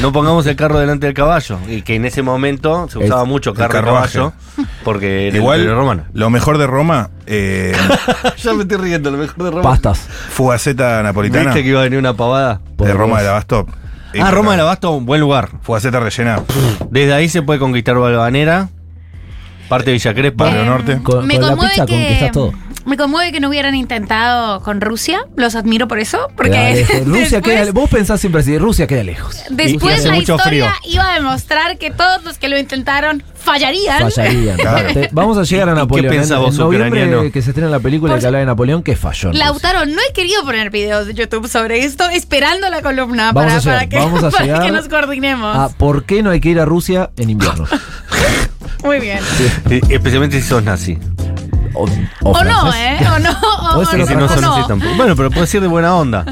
No 0.02 0.12
pongamos 0.12 0.46
el 0.46 0.56
carro 0.56 0.78
delante 0.78 1.06
del 1.06 1.14
caballo. 1.14 1.58
Y 1.68 1.82
que 1.82 1.94
en 1.94 2.04
ese 2.04 2.22
momento 2.22 2.88
se 2.90 2.98
El- 2.98 3.04
usaba 3.06 3.24
mucho 3.24 3.50
el 3.50 3.56
carro 3.56 3.72
carruaje. 3.72 4.18
caballo. 4.18 4.32
Porque 4.84 5.28
era 5.28 5.36
el 5.36 5.42
Igual, 5.42 5.66
romano. 5.74 6.04
lo 6.12 6.28
mejor 6.30 6.58
de 6.58 6.66
Roma, 6.66 7.10
eh, 7.26 7.72
ya 8.36 8.52
me 8.52 8.62
estoy 8.62 8.76
riendo, 8.78 9.10
lo 9.10 9.16
mejor 9.16 9.42
de 9.44 9.50
Roma. 9.50 9.62
Pastas. 9.62 9.98
fugaceta 10.30 11.02
napolitana 11.02 11.44
¿Viste 11.46 11.62
que 11.62 11.68
iba 11.70 11.80
a 11.80 11.84
venir 11.84 11.98
una 11.98 12.14
pavada? 12.14 12.60
De 12.78 12.92
Roma 12.92 13.20
del 13.20 13.30
Abasto. 13.30 13.66
Ah, 14.22 14.30
Roma 14.30 14.52
del 14.52 14.60
Abasto, 14.60 14.90
un 14.92 15.06
buen 15.06 15.20
lugar. 15.20 15.48
Fugaceta 15.62 16.00
rellena. 16.00 16.40
Desde 16.90 17.12
ahí 17.14 17.28
se 17.28 17.42
puede 17.42 17.58
conquistar 17.58 17.96
Balvanera, 17.96 18.68
parte 19.68 19.86
de 19.86 19.92
Villa 19.94 20.14
Crespa. 20.14 20.44
Barrio 20.44 20.64
Norte. 20.64 20.98
Con- 21.02 21.26
me 21.26 21.34
con 21.34 21.42
la 21.42 21.48
conmueve 21.50 21.70
pizza 21.72 21.86
que 21.86 21.92
conquistas 21.94 22.32
todo. 22.32 22.52
Me 22.84 22.96
conmueve 22.96 23.32
que 23.32 23.40
no 23.40 23.48
hubieran 23.48 23.74
intentado 23.74 24.60
con 24.62 24.80
Rusia. 24.80 25.20
Los 25.36 25.54
admiro 25.54 25.88
por 25.88 25.98
eso, 25.98 26.18
Queda 26.28 26.34
porque 26.36 26.50
lejos. 26.74 27.06
Rusia 27.06 27.22
después, 27.40 27.42
queda, 27.60 27.72
vos 27.72 27.90
pensás 27.90 28.20
siempre 28.20 28.40
así, 28.42 28.58
Rusia 28.58 28.86
queda 28.86 29.02
lejos. 29.04 29.42
después 29.50 29.98
hace 29.98 30.08
la 30.08 30.14
mucho 30.14 30.36
historia 30.36 30.72
frío. 30.74 30.92
iba 30.94 31.10
a 31.10 31.14
demostrar 31.14 31.78
que 31.78 31.90
todos 31.90 32.22
los 32.24 32.38
que 32.38 32.48
lo 32.48 32.58
intentaron 32.58 33.22
fallarían. 33.34 34.10
Fallarían. 34.10 34.56
Claro. 34.64 34.92
Te- 34.94 35.08
Vamos 35.12 35.36
a 35.38 35.42
llegar 35.42 35.68
a 35.68 35.72
¿Y 35.72 35.74
qué 35.74 35.80
Napoleón. 35.80 36.14
En- 36.14 36.20
pensás 36.20 36.36
en, 36.38 36.42
vos, 36.44 36.56
noviembre 36.58 36.88
ucraniano? 37.04 37.32
que 37.32 37.42
se 37.42 37.50
estrena 37.50 37.68
la 37.70 37.80
película 37.80 38.12
Por 38.14 38.20
que 38.20 38.26
habla 38.26 38.38
de 38.38 38.46
Napoleón, 38.46 38.82
que 38.82 38.96
falló. 38.96 39.28
en 39.28 39.34
Rusia. 39.34 39.44
Lautaro, 39.46 39.84
no 39.86 40.00
he 40.08 40.12
querido 40.12 40.42
poner 40.44 40.70
videos 40.70 41.06
de 41.06 41.14
YouTube 41.14 41.48
sobre 41.48 41.84
esto, 41.84 42.08
esperando 42.10 42.68
la 42.70 42.80
columna 42.82 43.32
Vamos 43.32 43.52
para, 43.52 43.56
a 43.56 43.60
llegar, 43.60 43.76
para 43.76 43.88
que, 43.88 43.96
vamos 43.98 44.24
a 44.24 44.30
para 44.30 44.44
llegar 44.44 44.62
que 44.62 44.72
nos 44.72 44.88
coordinemos. 44.88 45.56
Ah, 45.56 45.68
¿Por 45.76 46.04
qué 46.04 46.22
no 46.22 46.30
hay 46.30 46.40
que 46.40 46.48
ir 46.50 46.60
a 46.60 46.64
Rusia 46.64 47.10
en 47.18 47.30
invierno? 47.30 47.66
Muy 48.82 49.00
bien. 49.00 49.18
Eh, 49.70 49.80
Especialmente 49.90 50.40
si 50.40 50.46
sos 50.48 50.62
nazi. 50.62 50.98
O, 51.74 51.86
O, 52.22 52.44
no. 52.44 52.74
¿eh? 52.74 52.98
O 53.14 53.18
no. 53.18 53.30
O, 53.72 53.74
Puede 53.74 53.86
ser 53.86 54.06
Si 54.06 54.14
no 54.14 54.26
nazi 54.26 54.68
tampoco. 54.68 54.94
Bueno, 54.96 55.16
pero 55.16 55.30
puede 55.30 55.46
ser 55.46 55.60
de 55.60 55.66
buena 55.68 55.94
onda. 55.96 56.24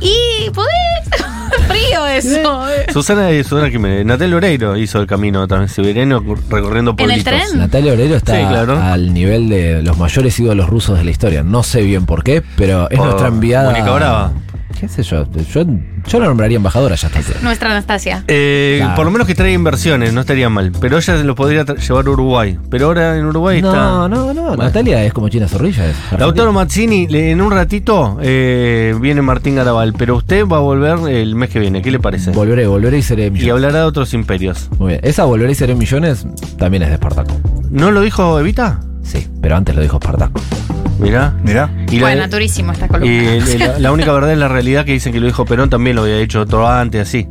Y 0.00 0.50
podés. 0.50 0.70
Frío 1.68 2.06
eso. 2.06 2.68
eh. 2.70 2.86
Susana, 2.92 3.28
Susana 3.42 3.68
Jiménez, 3.70 4.06
Natal 4.06 4.32
Oreiro 4.34 4.76
hizo 4.76 5.00
el 5.00 5.06
camino 5.06 5.46
también 5.48 5.68
siberiano 5.68 6.20
recorriendo 6.48 6.92
¿En 6.96 7.10
el 7.10 7.22
pueblitos. 7.22 7.48
tren? 7.48 7.58
Natalia 7.58 7.92
Oreiro 7.92 8.16
está 8.16 8.36
Sí, 8.40 8.46
claro. 8.48 8.80
al 8.80 9.12
nivel 9.12 9.48
de 9.48 9.82
los 9.82 9.98
mayores 9.98 10.38
ídolos 10.38 10.68
rusos 10.68 10.96
de 10.98 11.04
la 11.04 11.10
historia. 11.10 11.42
No 11.42 11.62
sé 11.62 11.82
bien 11.82 12.06
por 12.06 12.22
qué, 12.24 12.42
pero 12.56 12.88
es 12.90 12.96
Por 12.96 13.06
nuestra 13.06 13.28
enviada. 13.28 13.70
Mónica 13.72 13.90
Brava. 13.92 14.32
¿Qué 14.78 14.88
sé 14.88 15.02
yo? 15.02 15.26
Yo, 15.52 15.64
yo 16.08 16.20
la 16.20 16.26
nombraría 16.26 16.56
embajadora 16.56 16.94
ya 16.94 17.08
está. 17.08 17.20
Nuestra 17.42 17.70
Anastasia. 17.70 18.24
Eh, 18.28 18.76
Claro. 18.80 18.94
Por 18.96 19.04
lo 19.04 19.10
menos 19.10 19.26
que 19.26 19.34
traiga 19.34 19.54
inversiones, 19.54 20.12
no 20.14 20.20
estaría 20.22 20.48
mal. 20.48 20.72
Pero 20.80 20.96
ella 20.98 21.16
lo 21.16 21.34
podría 21.34 21.66
tra- 21.66 21.76
llevar 21.76 22.06
a 22.06 22.10
Uruguay. 22.10 22.58
Pero 22.70 22.86
ahora 22.86 23.16
en 23.18 23.26
Uruguay 23.26 23.58
está. 23.58 23.72
No, 23.72 24.08
no, 24.08 24.32
no. 24.32 24.56
Natalia 24.56 25.04
es 25.04 25.12
como 25.12 25.28
China 25.28 25.48
Zorrilla. 25.48 25.86
Es 25.90 25.96
Lautaro 26.18 26.52
Mazzini, 26.52 27.06
le- 27.08 27.30
en 27.30 27.40
un 27.42 27.50
ratito 27.50 28.16
eh, 28.22 28.94
viene 29.00 29.20
Martín 29.22 29.56
Garabal, 29.56 29.92
pero 29.92 30.16
usted 30.16 30.46
va 30.46 30.56
a 30.58 30.60
volver 30.60 30.98
el 31.14 31.34
mes 31.34 31.50
que 31.50 31.58
viene. 31.58 31.82
¿Qué 31.82 31.90
le 31.90 31.98
parece? 32.00 32.30
Volveré, 32.30 32.66
volveré 32.66 32.98
y 32.98 33.02
seré 33.02 33.26
Y 33.26 33.30
millones. 33.32 33.52
hablará 33.52 33.78
de 33.80 33.84
otros 33.84 34.14
imperios. 34.14 34.70
Muy 34.78 34.88
bien. 34.92 35.00
Esa 35.02 35.24
volveré 35.24 35.52
y 35.52 35.54
seré 35.56 35.74
millones 35.74 36.26
también 36.58 36.82
es 36.84 36.88
de 36.88 36.94
Espartaco. 36.94 37.34
¿No 37.70 37.90
lo 37.90 38.00
dijo 38.00 38.38
Evita? 38.40 38.80
Sí, 39.02 39.26
pero 39.42 39.56
antes 39.56 39.74
lo 39.76 39.82
dijo 39.82 39.98
Espartaco. 39.98 40.40
Mirá. 41.00 41.34
Mirá. 41.42 41.70
Y 41.90 41.96
la- 41.96 42.02
bueno, 42.02 42.28
durísimo 42.28 42.72
esta 42.72 42.88
columna. 42.88 43.12
y 43.36 43.58
la, 43.58 43.78
la 43.78 43.92
única 43.92 44.12
verdad 44.14 44.32
es 44.32 44.38
la 44.38 44.48
realidad 44.48 44.84
que 44.84 44.92
dicen 44.92 45.12
que 45.12 45.20
lo 45.20 45.26
dijo 45.26 45.44
Perón, 45.44 45.70
también 45.70 45.96
lo 45.96 46.02
había 46.02 46.16
dicho 46.18 46.40
otro 46.40 46.68
antes, 46.68 47.02
así. 47.08 47.26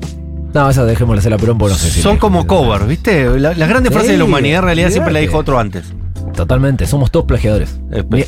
No, 0.54 0.68
esa 0.70 0.84
dejémosla 0.86 1.20
hacer 1.20 1.32
la 1.32 1.38
Perón, 1.38 1.58
porque 1.60 1.74
no 1.74 1.80
sé 1.80 1.92
si 1.92 2.02
Son 2.02 2.18
como 2.18 2.48
cover, 2.48 2.86
¿viste? 2.88 3.40
La- 3.40 3.54
las 3.54 3.70
grandes 3.70 3.90
Sí, 3.90 3.94
frases 3.94 4.12
de 4.14 4.18
la 4.18 4.24
humanidad 4.26 4.60
en 4.60 4.66
realidad 4.66 4.90
siempre 4.90 5.14
la 5.14 5.20
dijo 5.20 5.38
otro 5.38 5.60
antes. 5.60 5.94
Totalmente, 6.36 6.86
somos 6.88 7.12
todos 7.12 7.26
plagiadores. 7.26 7.80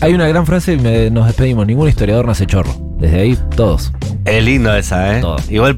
Hay 0.01 0.13
una 0.13 0.27
gran 0.27 0.45
frase 0.45 0.73
y 0.73 0.77
me- 0.77 1.09
nos 1.09 1.27
despedimos. 1.27 1.65
Ningún 1.65 1.87
historiador 1.87 2.27
nace 2.27 2.45
chorro. 2.45 2.75
Desde 2.99 3.21
ahí, 3.21 3.37
todos. 3.55 3.91
Es 4.25 4.43
linda 4.43 4.77
esa, 4.77 5.17
¿eh? 5.17 5.21
Todo. 5.21 5.37
Igual 5.49 5.75